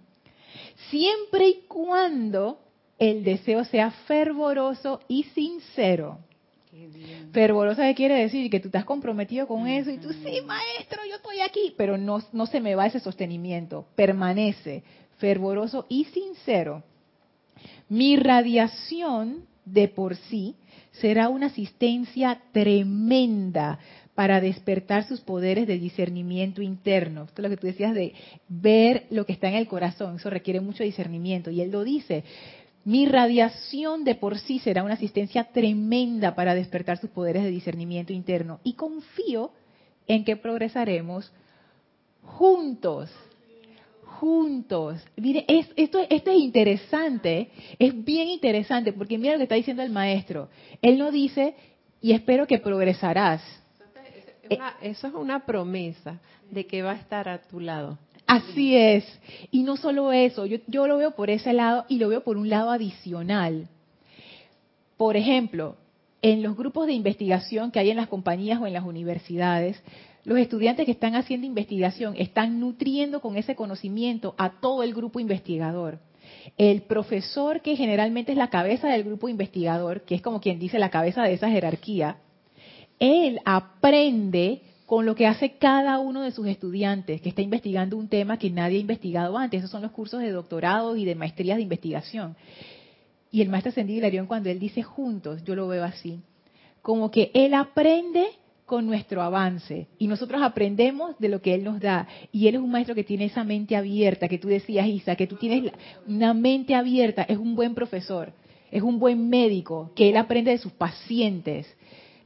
[0.90, 2.58] Siempre y cuando
[2.98, 6.18] el deseo sea fervoroso y sincero.
[7.32, 8.50] Fervorosa ¿qué quiere decir?
[8.50, 12.24] Que tú estás comprometido con eso y tú, sí, maestro, yo estoy aquí, pero no,
[12.32, 14.82] no se me va ese sostenimiento, permanece
[15.20, 16.82] fervoroso y sincero.
[17.88, 20.56] Mi radiación de por sí
[20.94, 23.78] será una asistencia tremenda
[24.18, 27.26] para despertar sus poderes de discernimiento interno.
[27.26, 28.16] Esto es lo que tú decías de
[28.50, 31.52] ver lo que está en el corazón, eso requiere mucho discernimiento.
[31.52, 32.24] Y él lo dice,
[32.84, 38.12] mi radiación de por sí será una asistencia tremenda para despertar sus poderes de discernimiento
[38.12, 38.60] interno.
[38.64, 39.52] Y confío
[40.08, 41.32] en que progresaremos
[42.24, 43.12] juntos.
[44.04, 45.00] Juntos.
[45.16, 49.84] Mire, es, esto, esto es interesante, es bien interesante, porque mira lo que está diciendo
[49.84, 50.50] el maestro.
[50.82, 51.54] Él no dice,
[52.02, 53.44] y espero que progresarás.
[54.82, 57.98] Eso es una promesa de que va a estar a tu lado.
[58.26, 59.06] Así es.
[59.52, 62.38] Y no solo eso, yo, yo lo veo por ese lado y lo veo por
[62.38, 63.68] un lado adicional.
[64.98, 65.78] Por ejemplo,
[66.22, 69.82] en los grupos de investigación que hay en las compañías o en las universidades,
[70.26, 75.22] los estudiantes que están haciendo investigación están nutriendo con ese conocimiento a todo el grupo
[75.22, 76.00] investigador.
[76.58, 80.80] El profesor, que generalmente es la cabeza del grupo investigador, que es como quien dice
[80.80, 82.18] la cabeza de esa jerarquía,
[83.00, 88.08] él aprende con lo que hace cada uno de sus estudiantes que está investigando un
[88.08, 89.60] tema que nadie ha investigado antes.
[89.60, 92.36] Esos son los cursos de doctorado y de maestrías de investigación.
[93.30, 96.22] Y el maestro ascendido Hilarión, cuando él dice juntos, yo lo veo así,
[96.82, 98.26] como que él aprende
[98.66, 102.08] con nuestro avance y nosotros aprendemos de lo que él nos da.
[102.32, 105.28] Y él es un maestro que tiene esa mente abierta, que tú decías, Isa, que
[105.28, 105.72] tú tienes
[106.08, 108.34] una mente abierta, es un buen profesor,
[108.72, 111.68] es un buen médico, que él aprende de sus pacientes.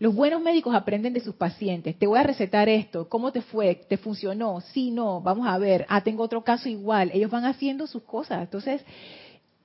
[0.01, 1.95] Los buenos médicos aprenden de sus pacientes.
[1.95, 3.07] Te voy a recetar esto.
[3.07, 3.75] ¿Cómo te fue?
[3.75, 4.59] ¿Te funcionó?
[4.73, 5.21] Sí, no.
[5.21, 5.85] Vamos a ver.
[5.89, 7.11] Ah, tengo otro caso igual.
[7.13, 8.41] Ellos van haciendo sus cosas.
[8.41, 8.83] Entonces,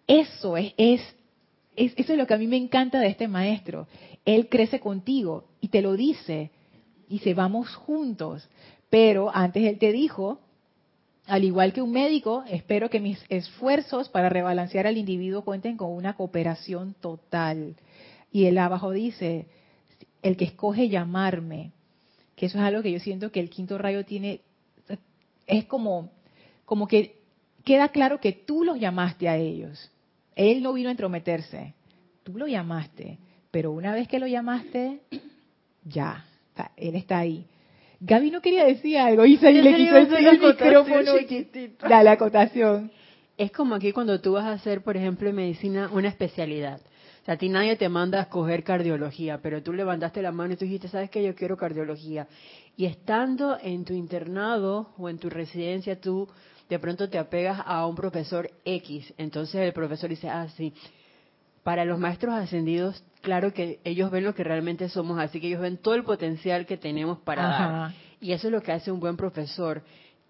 [0.06, 1.00] Eso es, es,
[1.74, 3.88] es, eso es lo que a mí me encanta de este maestro.
[4.26, 6.50] Él crece contigo y te lo dice.
[7.08, 8.46] Dice, vamos juntos.
[8.90, 10.38] Pero antes él te dijo,
[11.24, 15.92] al igual que un médico, espero que mis esfuerzos para rebalancear al individuo cuenten con
[15.92, 17.74] una cooperación total.
[18.30, 19.46] Y él abajo dice,
[20.26, 21.72] el que escoge llamarme,
[22.34, 24.40] que eso es algo que yo siento que el quinto rayo tiene,
[25.46, 26.10] es como,
[26.64, 27.16] como que
[27.64, 29.90] queda claro que tú los llamaste a ellos.
[30.34, 31.74] Él no vino a entrometerse,
[32.24, 33.18] tú lo llamaste,
[33.50, 35.00] pero una vez que lo llamaste,
[35.84, 36.26] ya,
[36.76, 37.46] él está ahí.
[38.00, 41.12] Gaby no quería decir algo y se le quiso decir el micrófono.
[41.88, 42.90] La acotación.
[43.38, 46.80] Es como aquí cuando tú vas a hacer, por ejemplo, en medicina una especialidad.
[47.26, 50.56] Sea, a ti nadie te manda a escoger cardiología, pero tú levantaste la mano y
[50.56, 51.24] tú dijiste, ¿sabes qué?
[51.24, 52.28] Yo quiero cardiología.
[52.76, 56.28] Y estando en tu internado o en tu residencia, tú
[56.68, 59.12] de pronto te apegas a un profesor X.
[59.18, 60.72] Entonces el profesor dice, ah, sí.
[61.64, 65.60] Para los maestros ascendidos, claro que ellos ven lo que realmente somos, así que ellos
[65.60, 67.94] ven todo el potencial que tenemos para dar.
[68.20, 69.82] Y eso es lo que hace un buen profesor.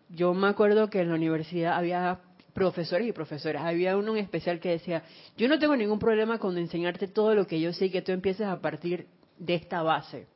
[0.09, 2.21] Yo me acuerdo que en la universidad había
[2.57, 3.67] profesores y profesoras.
[3.67, 5.03] Había uno en especial que decía,
[5.37, 8.13] yo no tengo ningún problema con enseñarte todo lo que yo sé y que tú
[8.13, 10.27] empieces a partir de esta base.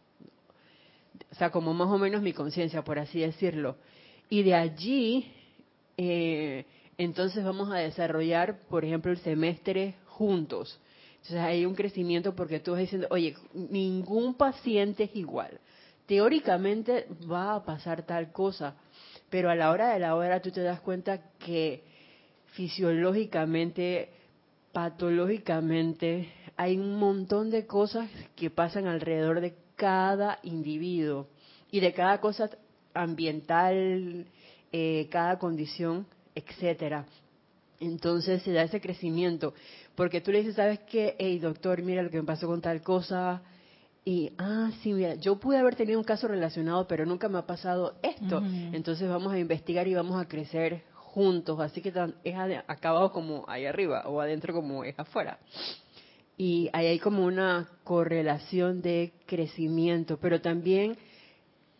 [1.32, 3.76] O sea, como más o menos mi conciencia, por así decirlo.
[4.28, 5.32] Y de allí,
[5.96, 6.66] eh,
[6.98, 10.78] entonces vamos a desarrollar, por ejemplo, el semestre juntos.
[11.22, 15.58] Entonces hay un crecimiento porque tú vas diciendo, oye, ningún paciente es igual.
[16.04, 18.74] Teóricamente va a pasar tal cosa,
[19.30, 21.88] pero a la hora de la hora tú te das cuenta que
[22.52, 24.10] fisiológicamente,
[24.72, 31.26] patológicamente, hay un montón de cosas que pasan alrededor de cada individuo
[31.70, 32.50] y de cada cosa
[32.92, 34.26] ambiental,
[34.72, 37.06] eh, cada condición, etcétera.
[37.78, 39.54] Entonces se da ese crecimiento.
[39.94, 41.16] Porque tú le dices, ¿sabes qué?
[41.18, 43.42] Hey, doctor, mira lo que me pasó con tal cosa.
[44.04, 47.46] Y, ah, sí, mira, yo pude haber tenido un caso relacionado, pero nunca me ha
[47.46, 48.42] pasado esto.
[48.72, 50.82] Entonces vamos a investigar y vamos a crecer
[51.12, 51.60] juntos.
[51.60, 51.92] Así que
[52.24, 52.34] es
[52.66, 55.38] acabado como ahí arriba o adentro como es afuera.
[56.36, 60.96] Y ahí hay como una correlación de crecimiento, pero también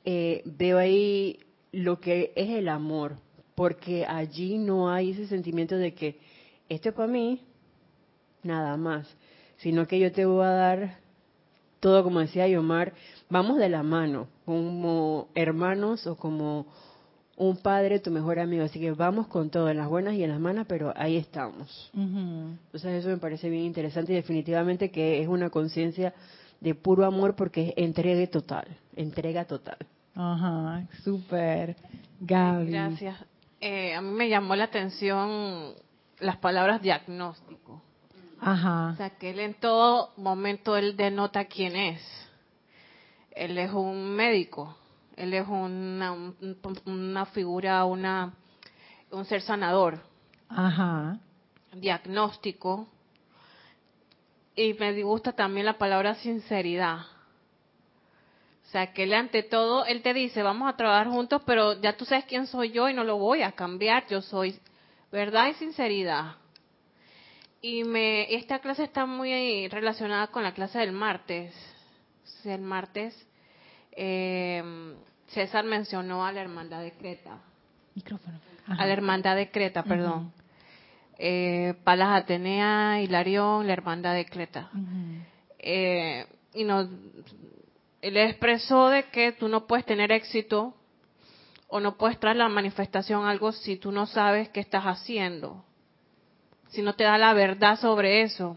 [0.05, 1.39] eh, veo ahí
[1.73, 3.17] lo que es el amor,
[3.55, 6.19] porque allí no hay ese sentimiento de que
[6.69, 7.41] esto es para mí,
[8.43, 9.07] nada más,
[9.59, 10.99] sino que yo te voy a dar
[11.81, 12.93] todo, como decía Yomar,
[13.31, 16.67] vamos de la mano, como hermanos o como
[17.41, 18.65] un padre, tu mejor amigo.
[18.65, 21.91] Así que vamos con todo, en las buenas y en las malas, pero ahí estamos.
[21.95, 26.13] Entonces eso me parece bien interesante y definitivamente que es una conciencia
[26.61, 29.79] de puro amor porque es entrega total, entrega total.
[30.15, 31.77] Ajá, súper.
[32.21, 32.71] Gaby.
[32.71, 33.17] Gracias.
[33.63, 35.73] Eh, a mí me llamó la atención
[36.19, 37.81] las palabras diagnóstico.
[38.39, 38.91] Ajá.
[38.93, 42.03] O sea, que él en todo momento él denota quién es.
[43.31, 44.77] Él es un médico,
[45.21, 46.13] él es una,
[46.87, 48.33] una figura, una
[49.11, 50.01] un ser sanador.
[50.49, 51.19] Ajá.
[51.73, 52.89] Diagnóstico.
[54.55, 56.99] Y me gusta también la palabra sinceridad.
[58.65, 61.97] O sea, que él ante todo, él te dice, vamos a trabajar juntos, pero ya
[61.97, 64.07] tú sabes quién soy yo y no lo voy a cambiar.
[64.09, 64.59] Yo soy
[65.11, 66.37] verdad y sinceridad.
[67.61, 71.55] Y me, esta clase está muy relacionada con la clase del martes.
[72.45, 73.27] el martes
[73.93, 74.63] eh,
[75.33, 77.39] César mencionó a la hermandad de Creta.
[77.95, 78.39] Micrófono.
[78.67, 80.33] A la hermandad de Creta, perdón.
[81.19, 84.71] eh, Palas Atenea, Hilarión, la hermandad de Creta.
[85.59, 86.89] eh, y nos,
[88.03, 90.75] él expresó de que tú no puedes tener éxito
[91.69, 95.65] o no puedes traer la manifestación algo si tú no sabes qué estás haciendo
[96.71, 98.57] si no te da la verdad sobre eso.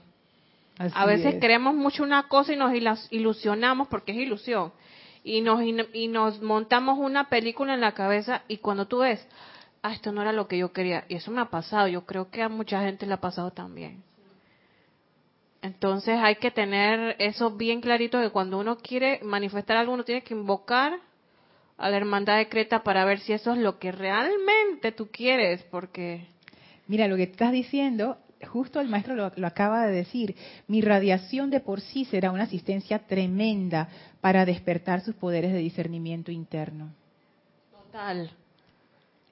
[0.77, 4.71] a veces queremos mucho una cosa y nos ilusionamos porque es ilusión.
[5.23, 5.61] Y nos,
[5.93, 9.25] y nos montamos una película en la cabeza y cuando tú ves,
[9.81, 11.05] ah, esto no era lo que yo quería.
[11.07, 14.03] Y eso me ha pasado, yo creo que a mucha gente le ha pasado también.
[15.61, 20.23] Entonces hay que tener eso bien clarito que cuando uno quiere manifestar algo, uno tiene
[20.23, 20.99] que invocar
[21.77, 25.63] a la hermandad de Creta para ver si eso es lo que realmente tú quieres,
[25.63, 26.27] porque
[26.87, 30.35] Mira, lo que estás diciendo, justo el maestro lo, acaba de decir,
[30.67, 33.89] mi radiación de por sí será una asistencia tremenda
[34.21, 36.89] para despertar sus poderes de discernimiento interno.
[37.71, 38.31] Total.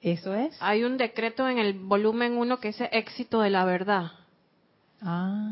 [0.00, 0.56] ¿Eso es?
[0.60, 4.12] Hay un decreto en el volumen 1 que es éxito de la verdad.
[5.00, 5.48] Ah.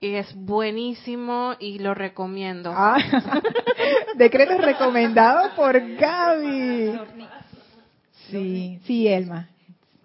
[0.00, 2.70] Y es buenísimo y lo recomiendo.
[2.74, 2.98] Ah.
[4.16, 7.00] decreto recomendado por Gaby.
[8.30, 9.48] Sí, sí, Elma.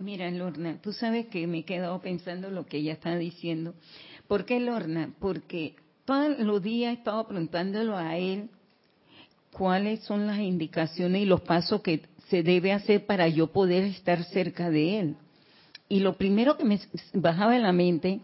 [0.01, 3.75] Mira, Lorna, tú sabes que me he quedado pensando lo que ella está diciendo.
[4.27, 5.13] ¿Por qué, Lorna?
[5.19, 5.75] Porque
[6.05, 8.49] todos los días he estado preguntándolo a él
[9.51, 14.23] cuáles son las indicaciones y los pasos que se debe hacer para yo poder estar
[14.23, 15.15] cerca de él.
[15.87, 16.79] Y lo primero que me
[17.13, 18.21] bajaba en la mente,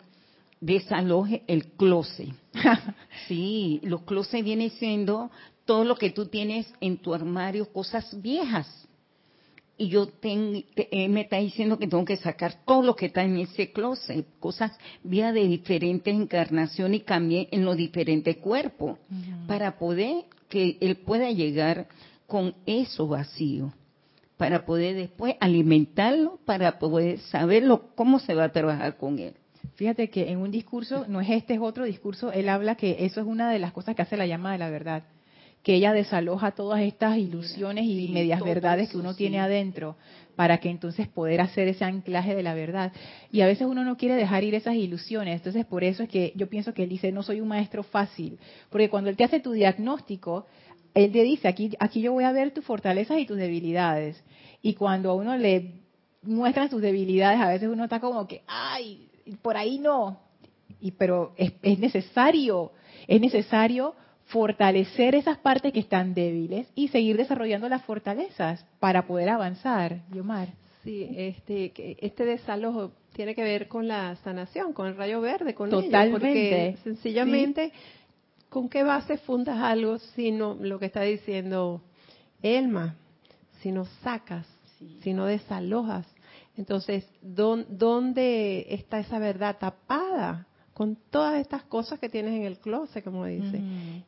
[0.60, 2.30] desaloje el closet.
[3.28, 5.30] sí, los closets vienen siendo
[5.66, 8.87] todo lo que tú tienes en tu armario, cosas viejas
[9.78, 13.72] y yo me está diciendo que tengo que sacar todo lo que está en ese
[13.72, 14.72] closet, cosas
[15.04, 18.98] vía de diferentes encarnaciones y cambié en los diferentes cuerpos,
[19.48, 21.88] para poder que él pueda llegar
[22.26, 23.72] con eso vacío,
[24.38, 29.36] para poder después alimentarlo, para poder saberlo cómo se va a trabajar con él.
[29.76, 33.22] Fíjate que en un discurso, no es este, es otro discurso, él habla que eso
[33.22, 35.04] es una de las cosas que hace la llama de la verdad
[35.68, 39.98] que ella desaloja todas estas ilusiones y medias verdades que uno tiene adentro
[40.38, 42.94] para que entonces poder hacer ese anclaje de la verdad.
[43.34, 46.32] Y a veces uno no quiere dejar ir esas ilusiones, entonces por eso es que
[46.38, 48.40] yo pienso que él dice, no soy un maestro fácil,
[48.70, 50.46] porque cuando él te hace tu diagnóstico,
[50.94, 54.24] él te dice, aquí, aquí yo voy a ver tus fortalezas y tus debilidades.
[54.62, 55.82] Y cuando a uno le
[56.22, 59.10] muestran sus debilidades, a veces uno está como que, ay,
[59.42, 60.18] por ahí no.
[60.80, 62.72] Y, pero es, es necesario,
[63.06, 63.96] es necesario
[64.28, 70.50] fortalecer esas partes que están débiles y seguir desarrollando las fortalezas para poder avanzar, Yomar.
[70.84, 71.74] Sí, este,
[72.06, 76.12] este desalojo tiene que ver con la sanación, con el rayo verde, con Totalmente.
[76.12, 77.72] porque sencillamente,
[78.50, 81.82] ¿con qué base fundas algo sino lo que está diciendo
[82.42, 82.96] Elma?
[83.62, 84.48] Si no sacas,
[85.02, 86.06] si no desalojas.
[86.58, 90.48] Entonces, ¿dónde está esa verdad tapada?
[90.78, 93.60] Con todas estas cosas que tienes en el closet, como dice.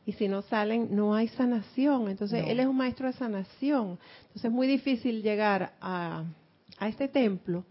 [0.06, 2.08] Y si no salen, no hay sanación.
[2.08, 3.98] Entonces, él es un maestro de sanación.
[4.20, 6.22] Entonces, es muy difícil llegar a,
[6.78, 7.64] a este templo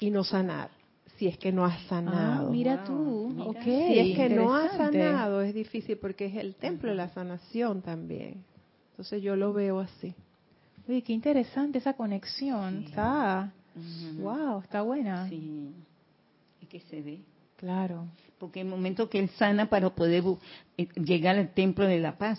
[0.00, 0.70] y no sanar.
[1.18, 2.48] Si es que no has sanado.
[2.48, 6.88] Ah, mira tú, Si es que no has sanado, es difícil porque es el templo
[6.88, 8.44] de la sanación también.
[8.92, 10.14] Entonces yo lo veo así.
[10.88, 12.84] Oye, qué interesante esa conexión.
[12.84, 13.52] Está.
[14.20, 15.28] Wow, está buena.
[15.28, 15.70] Sí.
[16.62, 17.20] Y que se ve.
[17.58, 18.06] Claro.
[18.38, 20.22] Porque el momento que él sana para poder
[20.76, 22.38] eh, llegar al templo de la paz.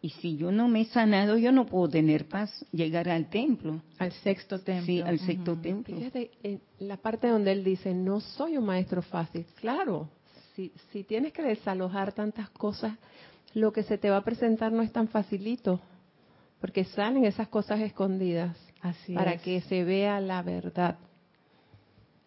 [0.00, 3.82] Y si yo no me he sanado, yo no puedo tener paz, llegar al templo.
[3.98, 4.86] Al sexto templo.
[4.86, 5.96] Sí, al sexto templo.
[5.96, 9.46] Fíjate, en la parte donde él dice, no soy un maestro fácil.
[9.60, 10.10] Claro,
[10.54, 12.92] si, si tienes que desalojar tantas cosas,
[13.54, 15.80] lo que se te va a presentar no es tan facilito,
[16.60, 20.98] porque salen esas cosas escondidas Así para que se vea la verdad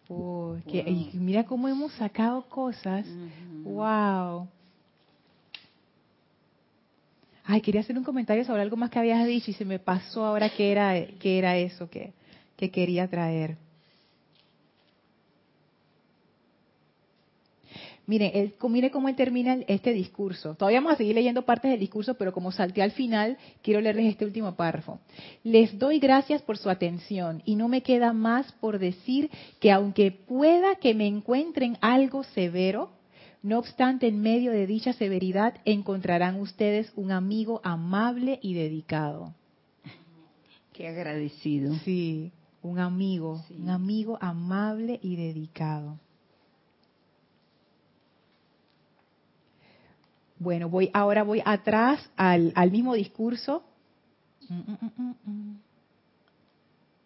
[0.08, 3.06] y mira cómo hemos sacado cosas.
[3.64, 4.48] Wow.
[7.44, 10.24] Ay, quería hacer un comentario sobre algo más que habías dicho y se me pasó
[10.24, 12.12] ahora que era, que era eso que,
[12.56, 13.56] que quería traer.
[18.08, 20.54] Mire, él, mire cómo él termina este discurso.
[20.54, 24.06] Todavía vamos a seguir leyendo partes del discurso, pero como salté al final, quiero leerles
[24.06, 24.98] este último párrafo.
[25.44, 29.28] Les doy gracias por su atención y no me queda más por decir
[29.60, 32.88] que aunque pueda que me encuentren algo severo,
[33.42, 39.34] no obstante, en medio de dicha severidad encontrarán ustedes un amigo amable y dedicado.
[40.72, 41.74] Qué agradecido.
[41.84, 42.32] Sí,
[42.62, 45.98] un amigo, un amigo amable y dedicado.
[50.38, 53.62] Bueno, voy ahora voy atrás al, al mismo discurso.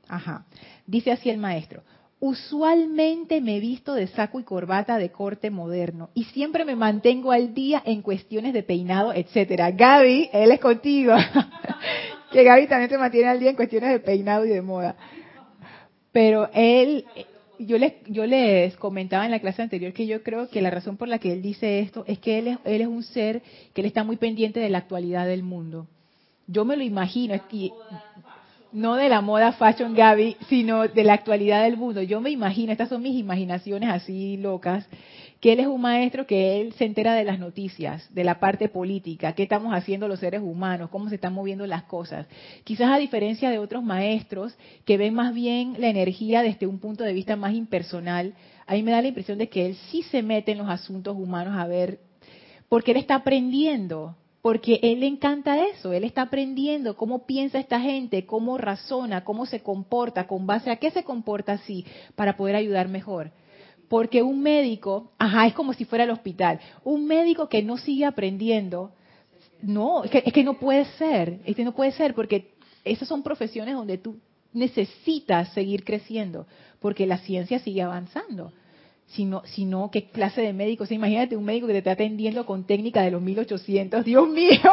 [0.09, 0.45] Ajá.
[0.87, 1.83] Dice así el maestro.
[2.21, 7.53] Usualmente me visto de saco y corbata de corte moderno y siempre me mantengo al
[7.53, 9.73] día en cuestiones de peinado, etcétera.
[9.73, 11.15] Gaby, él es contigo.
[12.33, 14.95] que Gaby también se mantiene al día en cuestiones de peinado y de moda.
[16.13, 17.05] Pero él,
[17.67, 20.97] yo les, yo les comentaba en la clase anterior que yo creo que la razón
[20.97, 23.43] por la que él dice esto es que él es, él es un ser
[23.73, 25.87] que él está muy pendiente de la actualidad del mundo.
[26.47, 27.35] Yo me lo imagino,
[28.73, 32.03] no de la moda fashion Gaby, sino de la actualidad del mundo.
[32.03, 34.87] Yo me imagino, estas son mis imaginaciones así locas,
[35.43, 38.69] que él es un maestro que él se entera de las noticias, de la parte
[38.69, 42.29] política, qué estamos haciendo los seres humanos, cómo se están moviendo las cosas.
[42.63, 47.03] Quizás a diferencia de otros maestros que ven más bien la energía desde un punto
[47.03, 48.35] de vista más impersonal,
[48.69, 51.17] a mí me da la impresión de que él sí se mete en los asuntos
[51.17, 51.99] humanos a ver,
[52.69, 57.81] porque él está aprendiendo, porque él le encanta eso, él está aprendiendo cómo piensa esta
[57.81, 61.85] gente, cómo razona, cómo se comporta, con base a qué se comporta así,
[62.15, 63.33] para poder ayudar mejor.
[63.93, 66.59] Porque un médico, ajá, es como si fuera el hospital.
[66.83, 68.91] Un médico que no sigue aprendiendo,
[69.61, 72.55] no, es que, no puede ser, es que no puede ser, porque
[72.87, 74.17] esas son profesiones donde tú
[74.55, 76.47] necesitas seguir creciendo
[76.81, 78.55] porque la ciencia sigue avanzando.
[79.09, 80.87] Si no, ¿qué clase de médico?
[80.89, 84.07] imagínate un médico que te está atendiendo con técnica de los 1800.
[84.07, 84.73] Dios mío.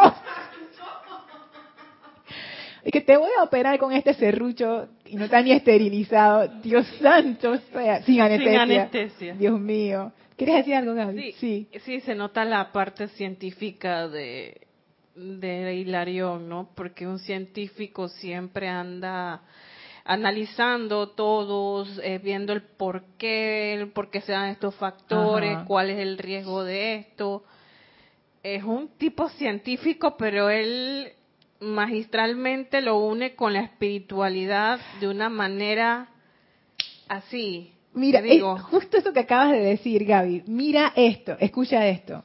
[2.84, 6.48] Es que te voy a operar con este serrucho y no está ni esterilizado.
[6.62, 7.58] Dios santo,
[8.06, 8.52] sin anestesia.
[8.52, 9.34] Sin anestesia.
[9.34, 10.12] Dios mío.
[10.38, 11.34] ¿Quieres decir algo, Gaby?
[11.34, 14.62] Sí, sí, se nota la parte científica de,
[15.14, 16.70] de Hilarión, ¿no?
[16.76, 19.42] Porque un científico siempre anda
[20.06, 25.90] analizando todos, eh, viendo el por qué, el por qué se dan estos factores, cuál
[25.90, 27.44] es el riesgo de esto.
[28.42, 31.12] Es un tipo científico, pero él
[31.60, 36.10] magistralmente lo une con la espiritualidad de una manera
[37.08, 38.58] así, Mira, digo?
[38.58, 40.44] justo eso que acabas de decir, Gaby.
[40.48, 42.24] Mira esto, escucha esto.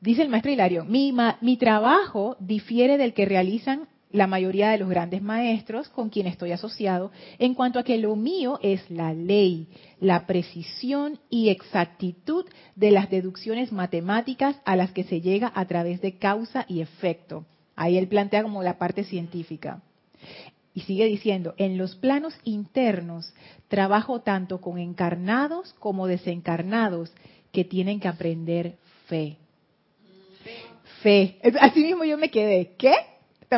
[0.00, 4.88] Dice el maestro Hilario, mi, mi trabajo difiere del que realizan la mayoría de los
[4.88, 9.68] grandes maestros con quien estoy asociado, en cuanto a que lo mío es la ley,
[10.00, 12.44] la precisión y exactitud
[12.76, 17.46] de las deducciones matemáticas a las que se llega a través de causa y efecto.
[17.76, 19.82] Ahí él plantea como la parte científica.
[20.74, 23.32] Y sigue diciendo, en los planos internos
[23.68, 27.12] trabajo tanto con encarnados como desencarnados
[27.52, 29.36] que tienen que aprender fe.
[31.02, 31.38] Fe.
[31.60, 32.94] Así mismo yo me quedé, ¿qué?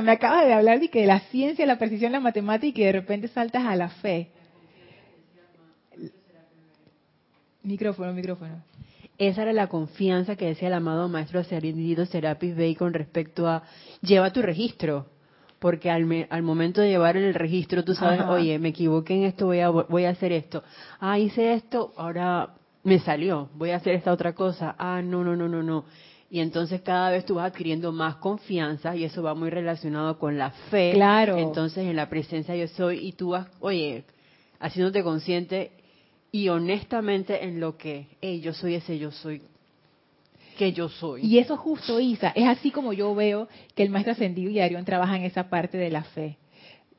[0.02, 3.28] Me acabas de hablar de que la ciencia, la precisión, la matemática y de repente
[3.28, 4.30] saltas a la fe.
[7.62, 8.62] Micrófono, micrófono.
[9.18, 13.62] Esa era la confianza que decía el amado maestro Ascendido Serapis Bey con respecto a
[14.02, 15.06] lleva tu registro
[15.64, 19.46] porque al, al momento de llevar el registro tú sabes, oye, me equivoqué en esto,
[19.46, 20.62] voy a, voy a hacer esto.
[21.00, 22.50] Ah, hice esto, ahora
[22.82, 24.74] me salió, voy a hacer esta otra cosa.
[24.78, 25.86] Ah, no, no, no, no, no.
[26.30, 30.36] Y entonces cada vez tú vas adquiriendo más confianza y eso va muy relacionado con
[30.36, 30.90] la fe.
[30.92, 31.38] Claro.
[31.38, 34.04] Entonces en la presencia yo soy y tú vas, oye,
[34.60, 35.72] haciéndote consciente
[36.34, 38.08] y honestamente en lo que,
[38.42, 39.40] yo soy ese yo soy
[40.58, 41.24] que yo soy.
[41.24, 44.84] Y eso justo, Isa, es así como yo veo que el maestro ascendido y Arión
[44.84, 46.36] trabaja en esa parte de la fe.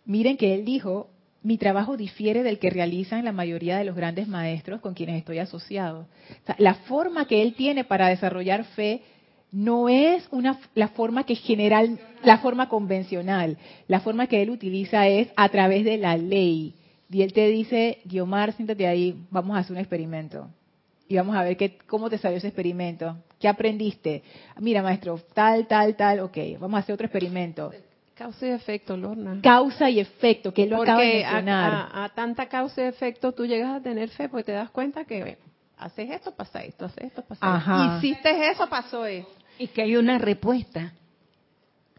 [0.05, 1.09] Miren que él dijo,
[1.43, 5.39] mi trabajo difiere del que realizan la mayoría de los grandes maestros con quienes estoy
[5.39, 6.07] asociado.
[6.57, 9.01] la forma que él tiene para desarrollar fe
[9.51, 13.57] no es una, la forma que general, la forma convencional.
[13.89, 16.73] La forma que él utiliza es a través de la ley.
[17.09, 20.49] Y él te dice, Guiomar, siéntate ahí, vamos a hacer un experimento.
[21.07, 23.17] Y vamos a ver qué, cómo te salió ese experimento.
[23.39, 24.23] ¿Qué aprendiste?
[24.59, 27.71] Mira, maestro, tal, tal, tal, ok, vamos a hacer otro experimento.
[28.15, 29.39] Causa y efecto, Lorna.
[29.43, 31.89] Causa y efecto, que él lo acaba de mencionar.
[31.91, 35.03] A, a, tanta causa y efecto tú llegas a tener fe porque te das cuenta
[35.03, 35.37] que
[35.77, 37.97] haces esto, pasa esto, haces esto, pasa esto.
[37.97, 39.29] Hiciste eso, pasó eso.
[39.59, 40.93] Y que hay una respuesta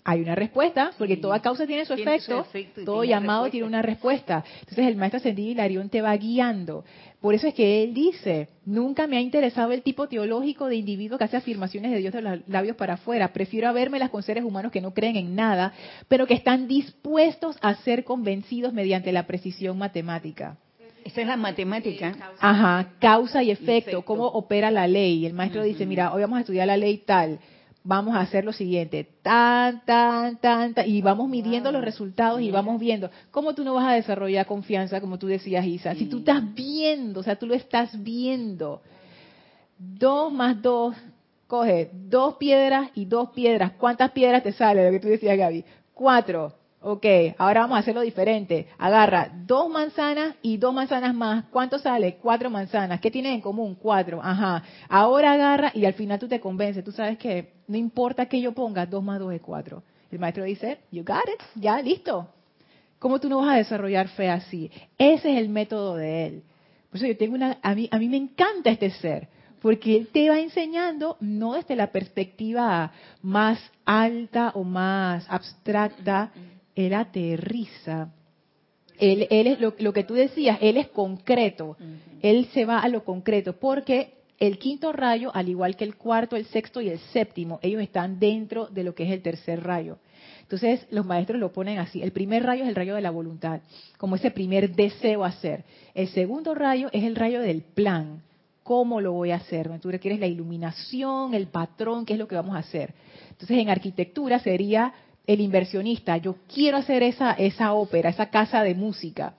[0.09, 2.47] hay una respuesta, porque toda causa tiene su efecto,
[2.85, 4.45] todo llamado tiene una respuesta.
[4.61, 6.85] Entonces el maestro ascendido Hilarión te va guiando.
[7.21, 11.19] Por eso es que él dice, nunca me ha interesado el tipo teológico de individuo
[11.19, 13.33] que hace afirmaciones de Dios de los labios para afuera.
[13.33, 15.73] Prefiero las con seres humanos que no creen en nada,
[16.07, 20.57] pero que están dispuestos a ser convencidos mediante la precisión matemática.
[21.05, 22.15] Esa es la matemática.
[22.39, 25.27] Ajá, causa y efecto, cómo opera la ley.
[25.27, 27.41] El maestro dice, mira, hoy vamos a estudiar la ley tal
[27.87, 32.51] vamos a hacer lo siguiente, tan, tan, tan, tan, y vamos midiendo los resultados y
[32.51, 33.11] vamos viendo.
[33.31, 35.95] ¿Cómo tú no vas a desarrollar confianza, como tú decías, Isa?
[35.95, 38.83] Si tú estás viendo, o sea, tú lo estás viendo.
[39.79, 40.97] Dos más dos,
[41.47, 43.73] coge dos piedras y dos piedras.
[43.79, 44.85] ¿Cuántas piedras te sale?
[44.85, 45.65] Lo que tú decías, Gaby.
[45.95, 46.53] Cuatro.
[46.89, 47.05] Ok,
[47.39, 48.69] ahora vamos a hacerlo diferente.
[48.79, 51.47] Agarra dos manzanas y dos manzanas más.
[51.51, 52.19] ¿Cuánto sale?
[52.23, 53.01] Cuatro manzanas.
[53.01, 53.75] ¿Qué tienen en común?
[53.75, 54.21] Cuatro.
[54.23, 54.63] Ajá.
[54.89, 56.85] Ahora agarra y al final tú te convences.
[56.85, 59.83] Tú sabes que no importa que yo ponga, dos más dos es cuatro.
[60.13, 62.29] El maestro dice, you got it, ya, listo.
[63.01, 64.71] ¿Cómo tú no vas a desarrollar fe así?
[64.97, 66.43] Ese es el método de él.
[66.89, 69.27] Por eso yo tengo una, a mí, a mí me encanta este ser,
[69.61, 76.31] porque él te va enseñando no desde la perspectiva más alta o más abstracta,
[76.77, 78.13] él aterriza.
[78.99, 81.77] Él, él es lo, lo, que tú decías, él es concreto,
[82.23, 86.37] él se va a lo concreto, porque el quinto rayo, al igual que el cuarto,
[86.37, 89.99] el sexto y el séptimo, ellos están dentro de lo que es el tercer rayo.
[90.43, 92.03] Entonces los maestros lo ponen así.
[92.03, 93.61] El primer rayo es el rayo de la voluntad,
[93.99, 95.65] como ese primer deseo hacer.
[95.95, 98.23] El segundo rayo es el rayo del plan.
[98.63, 99.71] ¿Cómo lo voy a hacer?
[99.81, 102.95] Tú requieres la iluminación, el patrón, qué es lo que vamos a hacer.
[103.31, 104.93] Entonces en arquitectura sería
[105.27, 106.17] el inversionista.
[106.17, 109.35] Yo quiero hacer esa, esa ópera, esa casa de música.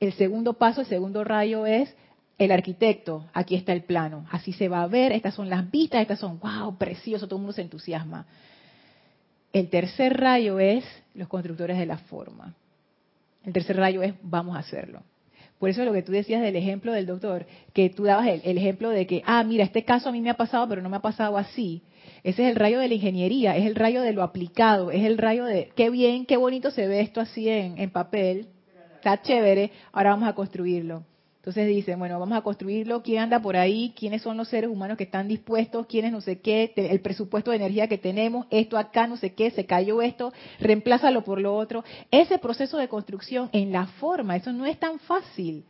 [0.00, 1.94] El segundo paso, el segundo rayo es
[2.38, 6.02] el arquitecto, aquí está el plano, así se va a ver, estas son las vistas,
[6.02, 8.26] estas son, wow, precioso, todo el mundo se entusiasma.
[9.54, 12.54] El tercer rayo es los constructores de la forma.
[13.42, 15.02] El tercer rayo es vamos a hacerlo.
[15.58, 18.90] Por eso lo que tú decías del ejemplo del doctor, que tú dabas el, ejemplo
[18.90, 21.02] de que, ah, mira, este caso a mí me ha pasado, pero no me ha
[21.02, 21.82] pasado así.
[22.26, 25.16] Ese es el rayo de la ingeniería, es el rayo de lo aplicado, es el
[25.16, 28.48] rayo de, qué bien, qué bonito se ve esto así en, en papel,
[28.96, 31.04] está chévere, ahora vamos a construirlo.
[31.36, 34.96] Entonces dicen, bueno, vamos a construirlo, quién anda por ahí, quiénes son los seres humanos
[34.96, 39.06] que están dispuestos, quiénes no sé qué, el presupuesto de energía que tenemos, esto acá,
[39.06, 41.84] no sé qué, se cayó esto, reemplázalo por lo otro.
[42.10, 45.62] Ese proceso de construcción en la forma, eso no es tan fácil.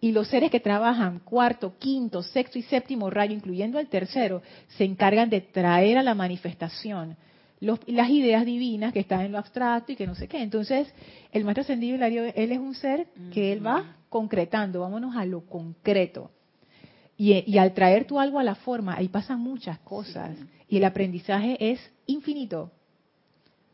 [0.00, 4.84] Y los seres que trabajan cuarto, quinto, sexto y séptimo rayo, incluyendo el tercero, se
[4.84, 7.16] encargan de traer a la manifestación
[7.60, 10.42] las ideas divinas que están en lo abstracto y que no sé qué.
[10.42, 10.92] Entonces,
[11.32, 15.44] el maestro ascendido Hilario, él es un ser que él va concretando, vámonos a lo
[15.46, 16.30] concreto.
[17.16, 20.38] Y, al traer tú algo a la forma, ahí pasan muchas cosas.
[20.68, 22.70] Y el aprendizaje es infinito.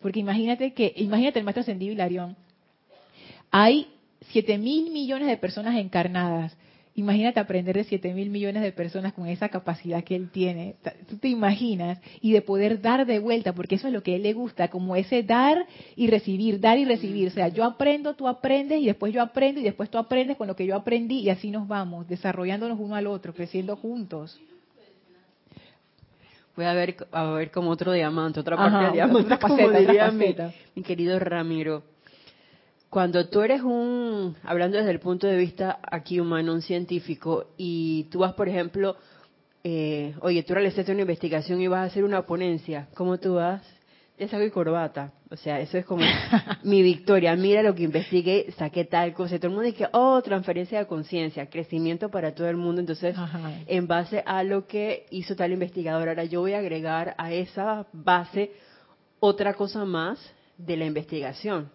[0.00, 2.36] Porque imagínate que, imagínate el maestro ascendido Hilarión,
[3.50, 3.88] hay
[4.30, 6.56] siete mil millones de personas encarnadas
[6.96, 10.76] Imagínate aprender de 7 mil millones de personas con esa capacidad que él tiene.
[11.08, 11.98] Tú te imaginas.
[12.20, 14.68] Y de poder dar de vuelta, porque eso es lo que a él le gusta,
[14.68, 15.66] como ese dar
[15.96, 17.28] y recibir, dar y recibir.
[17.28, 20.46] O sea, yo aprendo, tú aprendes, y después yo aprendo, y después tú aprendes con
[20.46, 24.40] lo que yo aprendí, y así nos vamos, desarrollándonos uno al otro, creciendo juntos.
[26.54, 30.82] Voy a ver, a ver como otro diamante, otra parte del diamante, como diría mi
[30.84, 31.93] querido Ramiro
[32.94, 38.04] cuando tú eres un, hablando desde el punto de vista aquí humano, un científico, y
[38.04, 38.94] tú vas, por ejemplo,
[39.64, 43.62] eh, oye, tú realizaste una investigación y vas a hacer una ponencia, ¿cómo tú vas?
[44.16, 45.12] Es algo y corbata.
[45.28, 46.04] O sea, eso es como
[46.62, 47.34] mi victoria.
[47.34, 49.34] Mira lo que investigué, saqué tal cosa.
[49.34, 52.80] Y todo el mundo dice, oh, transferencia de conciencia, crecimiento para todo el mundo.
[52.80, 53.16] Entonces,
[53.66, 57.88] en base a lo que hizo tal investigador, ahora yo voy a agregar a esa
[57.92, 58.52] base
[59.18, 60.20] otra cosa más
[60.58, 61.73] de la investigación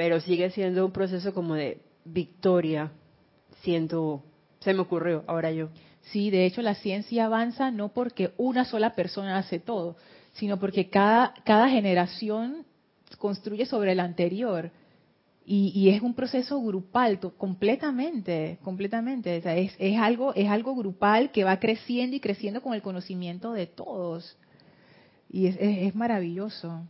[0.00, 2.90] pero sigue siendo un proceso como de victoria,
[3.60, 4.24] siento,
[4.60, 5.68] se me ocurrió, ahora yo.
[6.04, 9.98] Sí, de hecho la ciencia avanza no porque una sola persona hace todo,
[10.32, 12.64] sino porque cada, cada generación
[13.18, 14.70] construye sobre la anterior.
[15.44, 19.36] Y, es un proceso grupal, completamente, completamente.
[19.36, 23.66] es, es, algo, es algo grupal que va creciendo y creciendo con el conocimiento de
[23.66, 24.38] todos.
[25.28, 26.86] Y es, es maravilloso.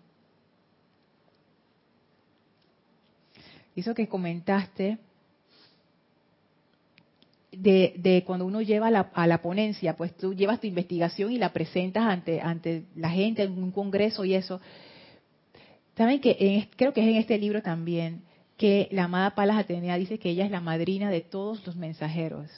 [3.76, 4.98] Eso que comentaste
[7.52, 12.04] de, cuando uno lleva a la ponencia, pues tú llevas tu investigación y la presentas
[12.04, 14.60] ante, ante la gente en un congreso y eso.
[15.96, 18.22] Saben que creo que es en este libro también
[18.56, 22.50] que la amada Palas Atenea dice que ella es la madrina de todos los mensajeros,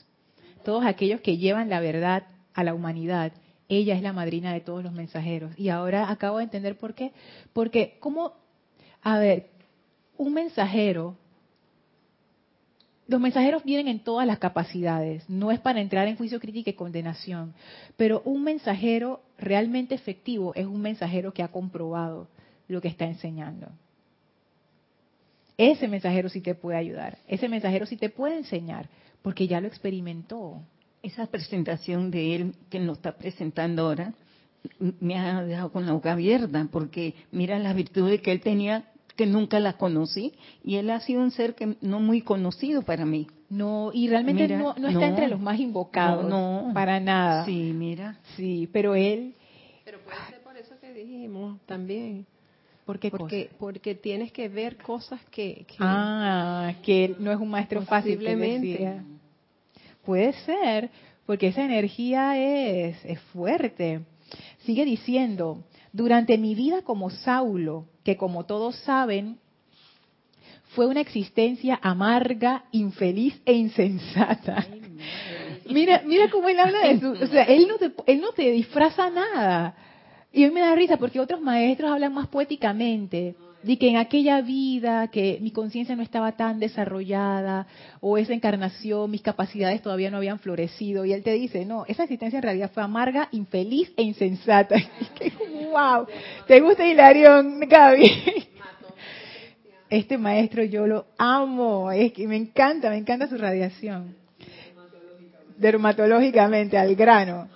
[0.65, 3.33] todos aquellos que llevan la verdad a la humanidad.
[3.69, 5.59] Ella es la madrina de todos los mensajeros.
[5.59, 7.13] Y ahora acabo de entender por qué.
[7.53, 8.35] Porque, ¿cómo?
[9.01, 9.47] A ver,
[10.23, 11.17] un mensajero,
[13.09, 16.75] los mensajeros vienen en todas las capacidades, no es para entrar en juicio crítico y
[16.75, 17.55] condenación,
[17.97, 22.29] pero un mensajero realmente efectivo es un mensajero que ha comprobado
[22.69, 23.67] lo que está enseñando.
[25.59, 28.89] Ese mensajero sí te puede ayudar, ese mensajero sí te puede enseñar,
[29.23, 30.63] porque ya lo experimentó.
[31.03, 34.15] Esa presentación de él que nos está presentando ahora
[34.79, 38.85] me ha dejado con la boca abierta, porque mira las virtudes que él tenía
[39.17, 40.33] que nunca la conocí
[40.65, 43.27] y él ha sido un ser que no muy conocido para mí.
[43.49, 47.45] No, y realmente no, está entre los más invocados, no, para nada.
[47.45, 48.19] Sí, mira.
[48.37, 49.35] Sí, pero él...
[49.85, 52.27] Pero puede ser por eso que dijimos también.
[52.87, 57.83] ¿Por qué porque, porque tienes que ver cosas que, Ah, que no es un maestro
[57.83, 58.19] fácil.
[60.05, 60.91] Puede ser,
[61.27, 64.01] porque esa energía es, es fuerte.
[64.65, 69.39] Sigue diciendo, durante mi vida como Saulo, que como todos saben,
[70.75, 74.67] fue una existencia amarga, infeliz e insensata.
[75.69, 77.11] mira, mira cómo él habla de eso.
[77.11, 79.75] O sea, él no te, él no te disfraza nada.
[80.33, 83.97] Y a mí me da risa porque otros maestros hablan más poéticamente de que en
[83.97, 87.67] aquella vida que mi conciencia no estaba tan desarrollada
[88.01, 91.05] o esa encarnación, mis capacidades todavía no habían florecido.
[91.05, 94.77] Y él te dice, no, esa existencia en realidad fue amarga, infeliz e insensata.
[95.71, 96.07] wow,
[96.47, 98.11] ¿te gusta Hilarión, Gaby?
[99.89, 104.17] Este maestro yo lo amo, es que me encanta, me encanta su radiación.
[105.59, 107.49] Dermatológicamente, al grano.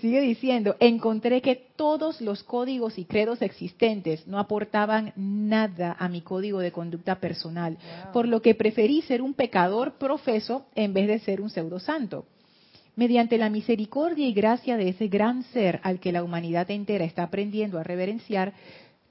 [0.00, 6.20] Sigue diciendo, encontré que todos los códigos y credos existentes no aportaban nada a mi
[6.20, 7.76] código de conducta personal,
[8.12, 12.26] por lo que preferí ser un pecador profeso en vez de ser un pseudo santo.
[12.94, 17.24] Mediante la misericordia y gracia de ese gran ser al que la humanidad entera está
[17.24, 18.52] aprendiendo a reverenciar,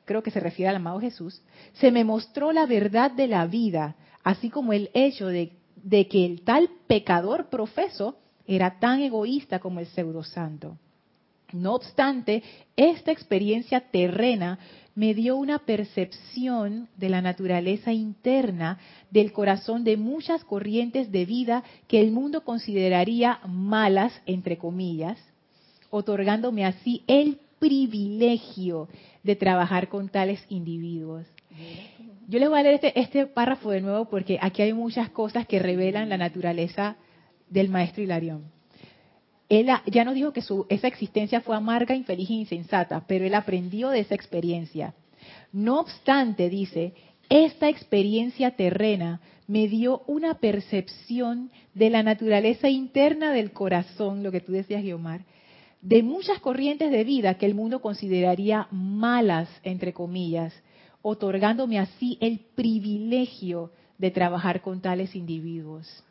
[0.06, 1.42] creo que se refiere al amado Jesús,
[1.74, 5.52] se me mostró la verdad de la vida, así como el hecho de,
[5.84, 8.16] de que el tal pecador profeso
[8.48, 10.78] era tan egoísta como el pseudosanto.
[11.54, 12.44] No obstante,
[12.76, 14.60] esta experiencia terrena
[14.96, 18.80] me dio una percepción de la naturaleza interna
[19.12, 25.18] del corazón de muchas corrientes de vida que el mundo consideraría malas, entre comillas,
[25.90, 28.90] otorgándome así el privilegio
[29.24, 31.26] de trabajar con tales individuos.
[32.28, 35.48] Yo les voy a leer este, este, párrafo de nuevo porque aquí hay muchas cosas
[35.48, 36.98] que revelan la naturaleza
[37.50, 38.52] del maestro Hilarión.
[39.50, 43.34] Él ya nos dijo que su, esa existencia fue amarga, infeliz e insensata, pero él
[43.34, 44.94] aprendió de esa experiencia.
[45.54, 46.94] No obstante, dice,
[47.30, 54.42] esta experiencia terrena me dio una percepción de la naturaleza interna del corazón, lo que
[54.42, 55.22] tú decías, Guiomar,
[55.82, 60.54] de muchas corrientes de vida que el mundo consideraría malas, entre comillas,
[61.02, 66.04] otorgándome así el privilegio de trabajar con tales individuos.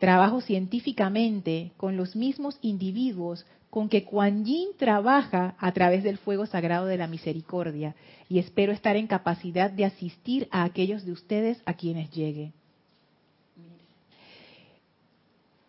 [0.00, 6.46] Trabajo científicamente con los mismos individuos con que Kuan Yin trabaja a través del fuego
[6.46, 7.94] sagrado de la misericordia
[8.26, 12.52] y espero estar en capacidad de asistir a aquellos de ustedes a quienes llegue.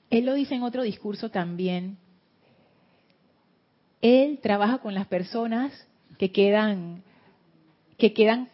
[0.09, 1.97] Él lo dice en otro discurso también.
[4.01, 5.73] Él trabaja con las personas
[6.17, 7.03] que quedan,
[7.97, 8.47] que quedan,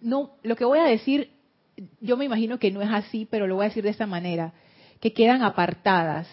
[0.00, 1.30] no, lo que voy a decir,
[2.00, 4.52] yo me imagino que no es así, pero lo voy a decir de esta manera,
[5.00, 6.26] que quedan apartadas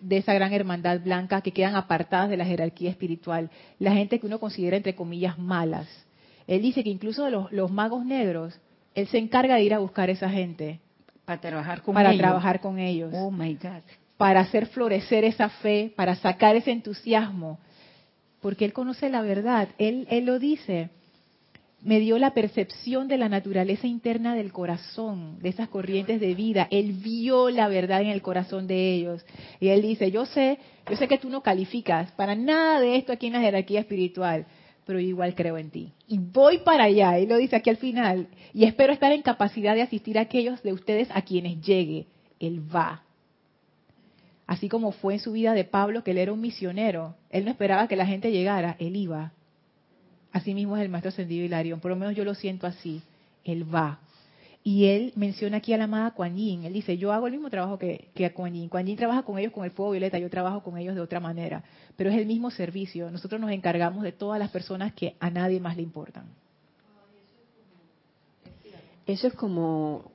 [0.00, 4.26] de esa gran hermandad blanca, que quedan apartadas de la jerarquía espiritual, la gente que
[4.26, 5.88] uno considera entre comillas malas.
[6.46, 8.58] Él dice que incluso los, magos negros,
[8.94, 10.80] él se encarga de ir a buscar a esa gente.
[11.24, 12.20] Para trabajar con para ellos.
[12.20, 13.12] trabajar con ellos.
[13.14, 13.82] Oh my God.
[14.16, 17.58] Para hacer florecer esa fe, para sacar ese entusiasmo,
[18.40, 20.90] porque él conoce la verdad, él, él lo dice,
[21.86, 26.66] me dio la percepción de la naturaleza interna del corazón, de esas corrientes de vida,
[26.72, 29.24] él vio la verdad en el corazón de ellos.
[29.60, 30.58] Y él dice, yo sé,
[30.90, 34.46] yo sé que tú no calificas para nada de esto aquí en la jerarquía espiritual,
[34.84, 35.92] pero igual creo en ti.
[36.08, 39.76] Y voy para allá, él lo dice aquí al final, y espero estar en capacidad
[39.76, 42.08] de asistir a aquellos de ustedes a quienes llegue.
[42.40, 43.04] Él va.
[44.48, 47.14] Así como fue en su vida de Pablo, que él era un misionero.
[47.30, 49.34] Él no esperaba que la gente llegara, él iba.
[50.36, 53.00] Así mismo es el maestro ascendido Hilarión, por lo menos yo lo siento así.
[53.42, 54.00] Él va.
[54.62, 56.64] Y él menciona aquí a la amada Kuan Yin.
[56.64, 58.68] Él dice, yo hago el mismo trabajo que, que a Yin.
[58.68, 61.64] Yin trabaja con ellos con el fuego violeta, yo trabajo con ellos de otra manera.
[61.96, 63.10] Pero es el mismo servicio.
[63.10, 66.26] Nosotros nos encargamos de todas las personas que a nadie más le importan.
[69.06, 70.10] Eso es como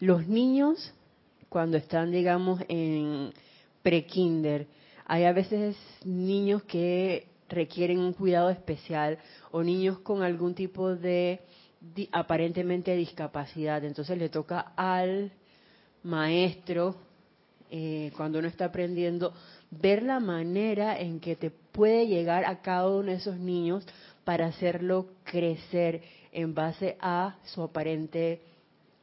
[0.00, 0.94] los niños
[1.50, 3.34] cuando están, digamos, en
[3.82, 4.66] pre-kinder.
[5.04, 5.76] Hay a veces
[6.06, 9.18] niños que requieren un cuidado especial
[9.50, 11.40] o niños con algún tipo de
[12.12, 13.84] aparentemente discapacidad.
[13.84, 15.32] Entonces le toca al
[16.02, 16.96] maestro,
[17.70, 19.32] eh, cuando uno está aprendiendo,
[19.70, 23.86] ver la manera en que te puede llegar a cada uno de esos niños
[24.24, 28.42] para hacerlo crecer en base a su aparente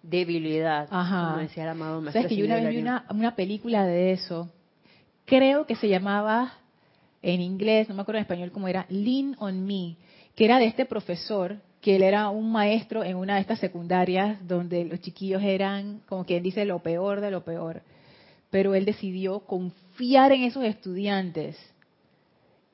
[0.02, 1.30] debilidad, Ajá.
[1.30, 2.22] como decía el amado maestro.
[2.22, 4.50] ¿Sabes que yo una vez vi una, una película de eso?
[5.26, 6.54] Creo que se llamaba
[7.26, 9.96] en inglés, no me acuerdo en español cómo era, Lean on Me,
[10.36, 14.48] que era de este profesor, que él era un maestro en una de estas secundarias
[14.48, 17.82] donde los chiquillos eran, como quien dice, lo peor de lo peor.
[18.52, 21.58] Pero él decidió confiar en esos estudiantes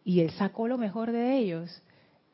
[0.04, 1.82] y él sacó lo mejor de ellos.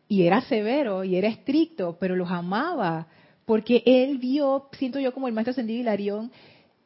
[0.07, 3.07] Y era severo y era estricto, pero los amaba,
[3.45, 6.31] porque él vio, siento yo como el maestro Ascendido Hilarión,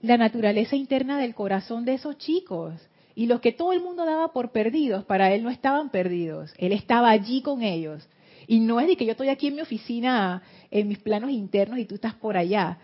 [0.01, 2.73] la naturaleza interna del corazón de esos chicos.
[3.15, 6.53] Y los que todo el mundo daba por perdidos, para él no estaban perdidos.
[6.57, 8.07] Él estaba allí con ellos.
[8.47, 11.79] Y no es de que yo estoy aquí en mi oficina, en mis planos internos
[11.79, 12.77] y tú estás por allá.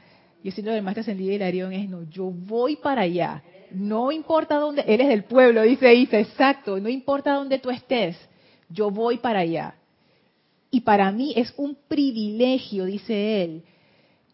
[0.44, 3.44] Yo siento que el maestro ascendido Hilarión es, no, yo voy para allá.
[3.72, 8.16] No importa dónde, él es del pueblo, dice Isa, exacto, no importa dónde tú estés,
[8.70, 9.76] yo voy para allá.
[10.72, 13.64] Y para mí es un privilegio, dice él,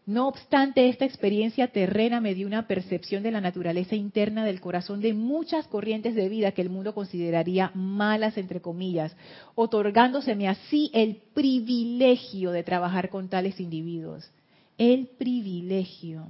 [0.06, 5.00] no obstante, esta experiencia terrena me dio una percepción de la naturaleza interna del corazón
[5.00, 9.16] de muchas corrientes de vida que el mundo consideraría malas, entre comillas,
[9.56, 14.30] otorgándoseme así el privilegio de trabajar con tales individuos.
[14.78, 16.28] El privilegio.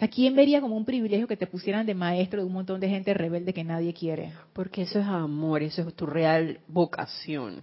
[0.00, 2.88] ¿A quién vería como un privilegio que te pusieran de maestro de un montón de
[2.88, 4.32] gente rebelde que nadie quiere?
[4.52, 7.62] Porque eso es amor, eso es tu real vocación.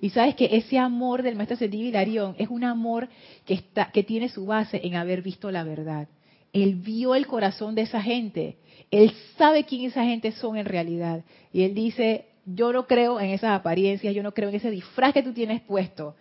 [0.00, 3.08] Y sabes que ese amor del maestro ascendido Hilarión es un amor
[3.44, 6.08] que, está, que tiene su base en haber visto la verdad.
[6.52, 8.56] Él vio el corazón de esa gente.
[8.90, 11.24] Él sabe quién esa gente son en realidad.
[11.52, 15.12] Y él dice, yo no creo en esas apariencias, yo no creo en ese disfraz
[15.12, 16.16] que tú tienes puesto.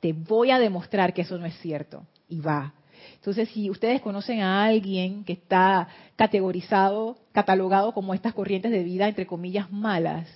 [0.00, 2.06] Te voy a demostrar que eso no es cierto.
[2.28, 2.74] Y va.
[3.16, 9.08] Entonces, si ustedes conocen a alguien que está categorizado, catalogado como estas corrientes de vida,
[9.08, 10.28] entre comillas, malas,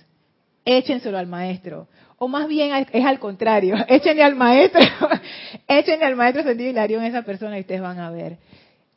[0.65, 1.87] échenselo al maestro.
[2.17, 4.81] O más bien es al contrario, échenle al maestro,
[5.67, 8.37] échenle al maestro sentido hilarión a esa persona y ustedes van a ver.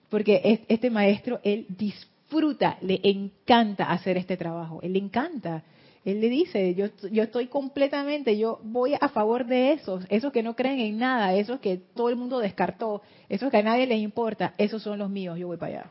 [0.08, 5.62] Porque este maestro, él disfruta, le encanta hacer este trabajo, él le encanta.
[6.04, 10.42] Él le dice, yo, yo estoy completamente, yo voy a favor de esos, esos que
[10.42, 14.00] no creen en nada, esos que todo el mundo descartó, esos que a nadie les
[14.00, 15.90] importa, esos son los míos, yo voy para allá.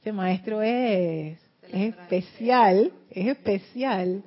[0.00, 1.38] Ese maestro es,
[1.72, 4.24] es especial, es especial.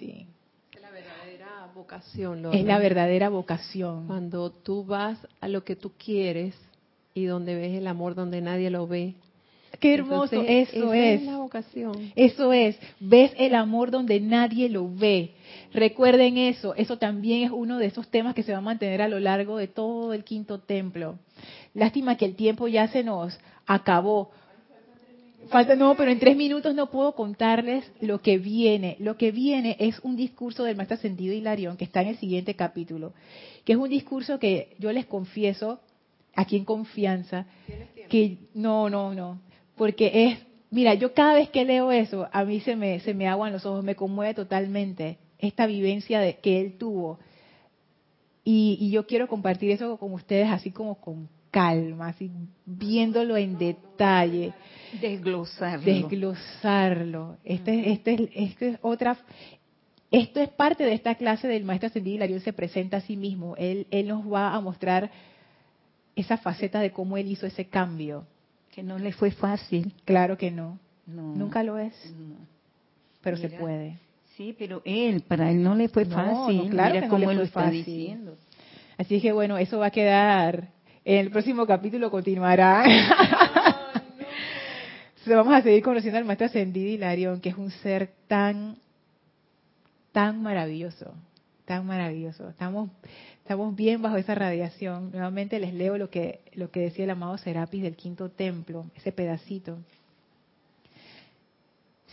[0.00, 0.26] Sí.
[0.74, 2.54] Es la verdadera vocación.
[2.54, 4.06] Es la verdadera vocación.
[4.06, 6.54] Cuando tú vas a lo que tú quieres
[7.12, 9.14] y donde ves el amor donde nadie lo ve,
[9.78, 11.22] Qué hermoso, eso es.
[11.22, 12.12] la vocación.
[12.16, 15.32] Eso es, ves el amor donde nadie lo ve.
[15.72, 19.08] Recuerden eso, eso también es uno de esos temas que se va a mantener a
[19.08, 21.18] lo largo de todo el quinto templo.
[21.72, 24.30] Lástima que el tiempo ya se nos acabó.
[25.48, 28.96] Falta, no, pero en tres minutos no puedo contarles lo que viene.
[29.00, 32.54] Lo que viene es un discurso del maestro ascendido Hilarión, que está en el siguiente
[32.54, 33.14] capítulo,
[33.64, 35.80] que es un discurso que yo les confieso,
[36.34, 37.46] aquí en confianza,
[38.08, 39.40] que no, no, no,
[39.76, 40.38] porque es,
[40.70, 43.66] mira, yo cada vez que leo eso, a mí se me, se me aguan los
[43.66, 47.18] ojos, me conmueve totalmente esta vivencia de, que él tuvo.
[48.44, 52.30] Y, yo quiero compartir eso con ustedes así como con calma, así
[52.64, 54.52] viéndolo en detalle.
[55.00, 55.84] Desglosarlo.
[55.84, 57.36] Desglosarlo.
[57.44, 59.16] Este, este, este es otra,
[60.10, 63.54] esto es parte de esta clase del maestro ascendido Hilarión se presenta a sí mismo.
[63.56, 65.10] Él, él nos va a mostrar
[66.16, 68.26] esa faceta de cómo él hizo ese cambio.
[68.72, 69.92] Que no le fue fácil.
[70.04, 70.78] Claro que no.
[71.06, 71.94] Nunca lo es.
[73.22, 73.98] Pero se puede.
[74.36, 76.70] Sí, pero él, para él no le fue fácil.
[76.70, 78.36] claro Mira cómo él lo está diciendo.
[78.96, 80.68] Así que bueno, eso va a quedar.
[81.04, 82.84] En el próximo capítulo continuará.
[85.26, 88.76] Vamos a seguir conociendo al maestro ascendido Hilarión, que es un ser tan,
[90.12, 91.14] tan maravilloso,
[91.66, 92.48] tan maravilloso.
[92.48, 92.90] Estamos
[93.50, 95.10] Estamos bien bajo esa radiación.
[95.10, 99.10] Nuevamente les leo lo que, lo que decía el amado Serapis del quinto templo, ese
[99.10, 99.76] pedacito.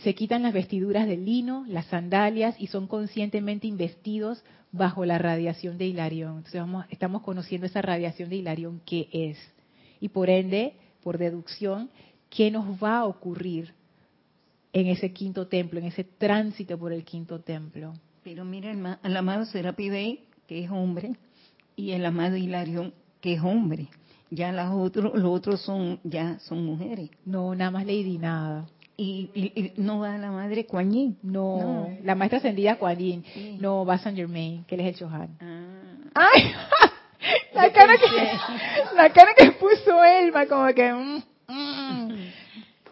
[0.02, 5.76] Se quitan las vestiduras de lino, las sandalias y son conscientemente investidos bajo la radiación
[5.76, 6.38] de Hilarión.
[6.38, 9.38] Entonces vamos, estamos conociendo esa radiación de Hilarión, qué es.
[10.00, 11.90] Y por ende, por deducción,
[12.30, 13.74] qué nos va a ocurrir
[14.72, 17.94] en ese quinto templo, en ese tránsito por el quinto templo.
[18.22, 18.70] Pero mira,
[19.02, 21.16] el, amado Serapis que es hombre,
[21.74, 23.88] y el amado Hilarión, que es hombre.
[24.30, 27.10] Ya las otros, los otros son, ya son mujeres.
[27.24, 28.68] No, nada más Lady nada.
[29.00, 31.18] Y, no va la madre Kuan Yin.
[31.22, 33.24] No, la maestra ascendida Kuan Yin.
[33.60, 35.38] No, va Saint Germain, que él es el Chohan.
[35.40, 36.28] Ah.
[36.34, 36.52] ¡Ay!
[37.54, 40.92] la, cara que, la cara que puso Elma, como que...
[40.92, 42.08] Mm, mm.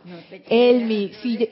[0.04, 0.16] No
[0.48, 1.48] Elmi, si,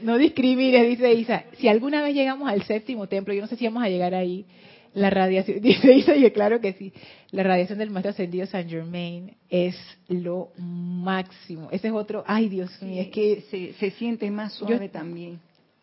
[0.00, 1.44] no discrimines, dice Isa.
[1.58, 4.46] Si alguna vez llegamos al séptimo templo, yo no sé si vamos a llegar ahí,
[4.94, 6.92] la radiación, dice y claro que sí,
[7.30, 9.76] la radiación del maestro ascendido Saint Germain es
[10.08, 11.68] lo máximo.
[11.70, 15.40] Ese es otro, ay Dios mío, es que se, siente más suave también.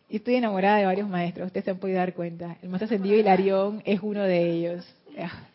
[0.08, 2.56] Yo estoy enamorada de varios maestros, ustedes se han podido dar cuenta.
[2.62, 4.94] El maestro ascendido Hilarión es uno de ellos.
[5.18, 5.46] Ah.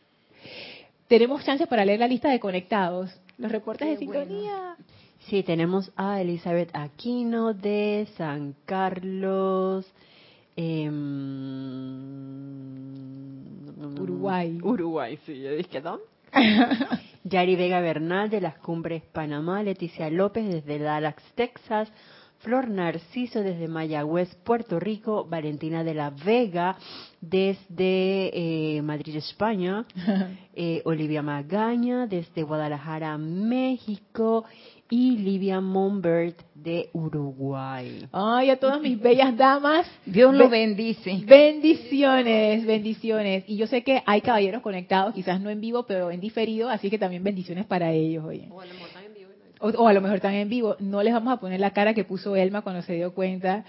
[1.07, 4.75] Tenemos chances para leer la lista de conectados, los reportes de sintonía.
[5.29, 9.85] Sí, tenemos a Elizabeth Aquino de San Carlos.
[10.55, 10.89] Eh,
[13.99, 14.59] Uruguay.
[14.61, 16.03] Uruguay, sí, yo dije, ¿dónde?
[17.23, 21.91] Yari Vega Bernal de las Cumbres Panamá, Leticia López desde Dallas, Texas,
[22.47, 26.77] Flor Narciso desde Mayagüez, Puerto Rico, Valentina de la Vega
[27.19, 29.85] desde eh, Madrid, España,
[30.55, 34.45] eh, Olivia Magaña desde Guadalajara, México
[34.89, 38.07] y Livia Monbert de Uruguay.
[38.13, 39.85] Ay, a todas mis bellas damas.
[40.05, 41.21] Dios lo bendice.
[41.25, 43.43] Bendiciones, bendiciones.
[43.47, 46.89] Y yo sé que hay caballeros conectados, quizás no en vivo, pero en diferido, así
[46.89, 48.47] que también bendiciones para ellos, oye.
[49.59, 50.69] O a lo mejor están en vivo.
[50.69, 50.91] o a lo mejor están en vivo.
[50.91, 53.65] No les vamos a poner la cara que puso Elma cuando se dio cuenta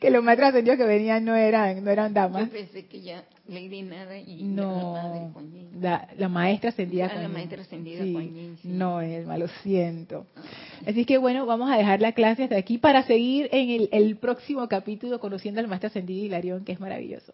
[0.00, 2.46] que, los maestros ascendidos que venían no eran, no eran damas.
[2.46, 5.32] Yo pensé que ya Lady Nada y no,
[5.80, 10.26] la, la, maestra ascendida ah, la maestra ascendida sí, No, Elma, lo siento.
[10.36, 10.40] Ah.
[10.86, 14.16] Así que bueno, vamos a dejar la clase hasta aquí para seguir en el, el
[14.16, 17.32] próximo capítulo conociendo al maestro ascendido Hilarión, que es maravilloso.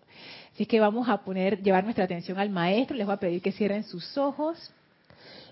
[0.54, 2.96] Así que vamos a poner, llevar nuestra atención al maestro.
[2.96, 4.72] Les voy a pedir que cierren sus ojos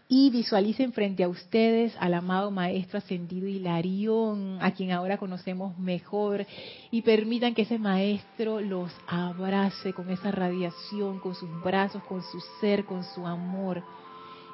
[0.08, 6.46] y visualicen frente a ustedes al amado Maestro Ascendido Hilarión, a quien ahora conocemos mejor,
[6.90, 12.40] y permitan que ese Maestro los abrace con esa radiación, con sus brazos, con su
[12.60, 13.82] ser, con su amor,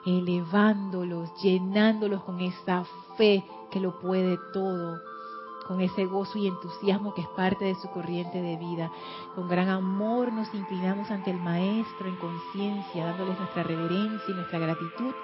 [0.07, 2.84] elevándolos, llenándolos con esa
[3.18, 4.98] fe que lo puede todo
[5.68, 8.90] con ese gozo y entusiasmo que es parte de su corriente de vida.
[9.36, 14.59] Con gran amor nos inclinamos ante el Maestro en conciencia, dándoles nuestra reverencia y nuestra
[14.59, 15.14] gratitud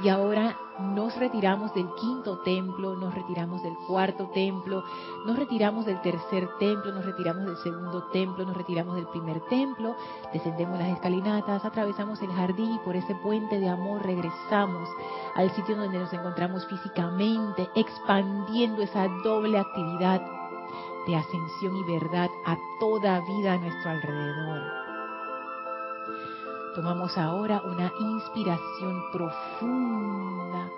[0.00, 4.82] y ahora nos retiramos del quinto templo, nos retiramos del cuarto templo,
[5.24, 9.94] nos retiramos del tercer templo, nos retiramos del segundo templo, nos retiramos del primer templo,
[10.32, 14.88] descendemos las escalinatas, atravesamos el jardín y por ese puente de amor regresamos
[15.36, 20.20] al sitio donde nos encontramos físicamente, expandiendo esa doble actividad
[21.06, 24.83] de ascensión y verdad a toda vida a nuestro alrededor.
[26.74, 30.68] Tomamos ahora una inspiración profunda.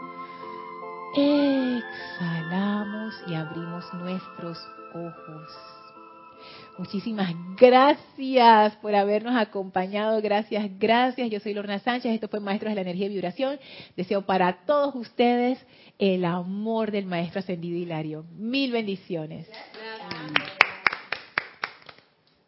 [1.15, 4.59] Exhalamos y abrimos nuestros
[4.93, 5.53] ojos.
[6.77, 10.21] Muchísimas gracias por habernos acompañado.
[10.21, 11.31] Gracias, gracias.
[11.31, 12.13] Yo soy Lorna Sánchez.
[12.13, 13.59] Esto fue Maestros de la Energía y Vibración.
[13.97, 15.59] Deseo para todos ustedes
[15.99, 18.27] el amor del Maestro Ascendido Hilario.
[18.37, 19.49] Mil bendiciones.
[19.49, 20.66] Gracias.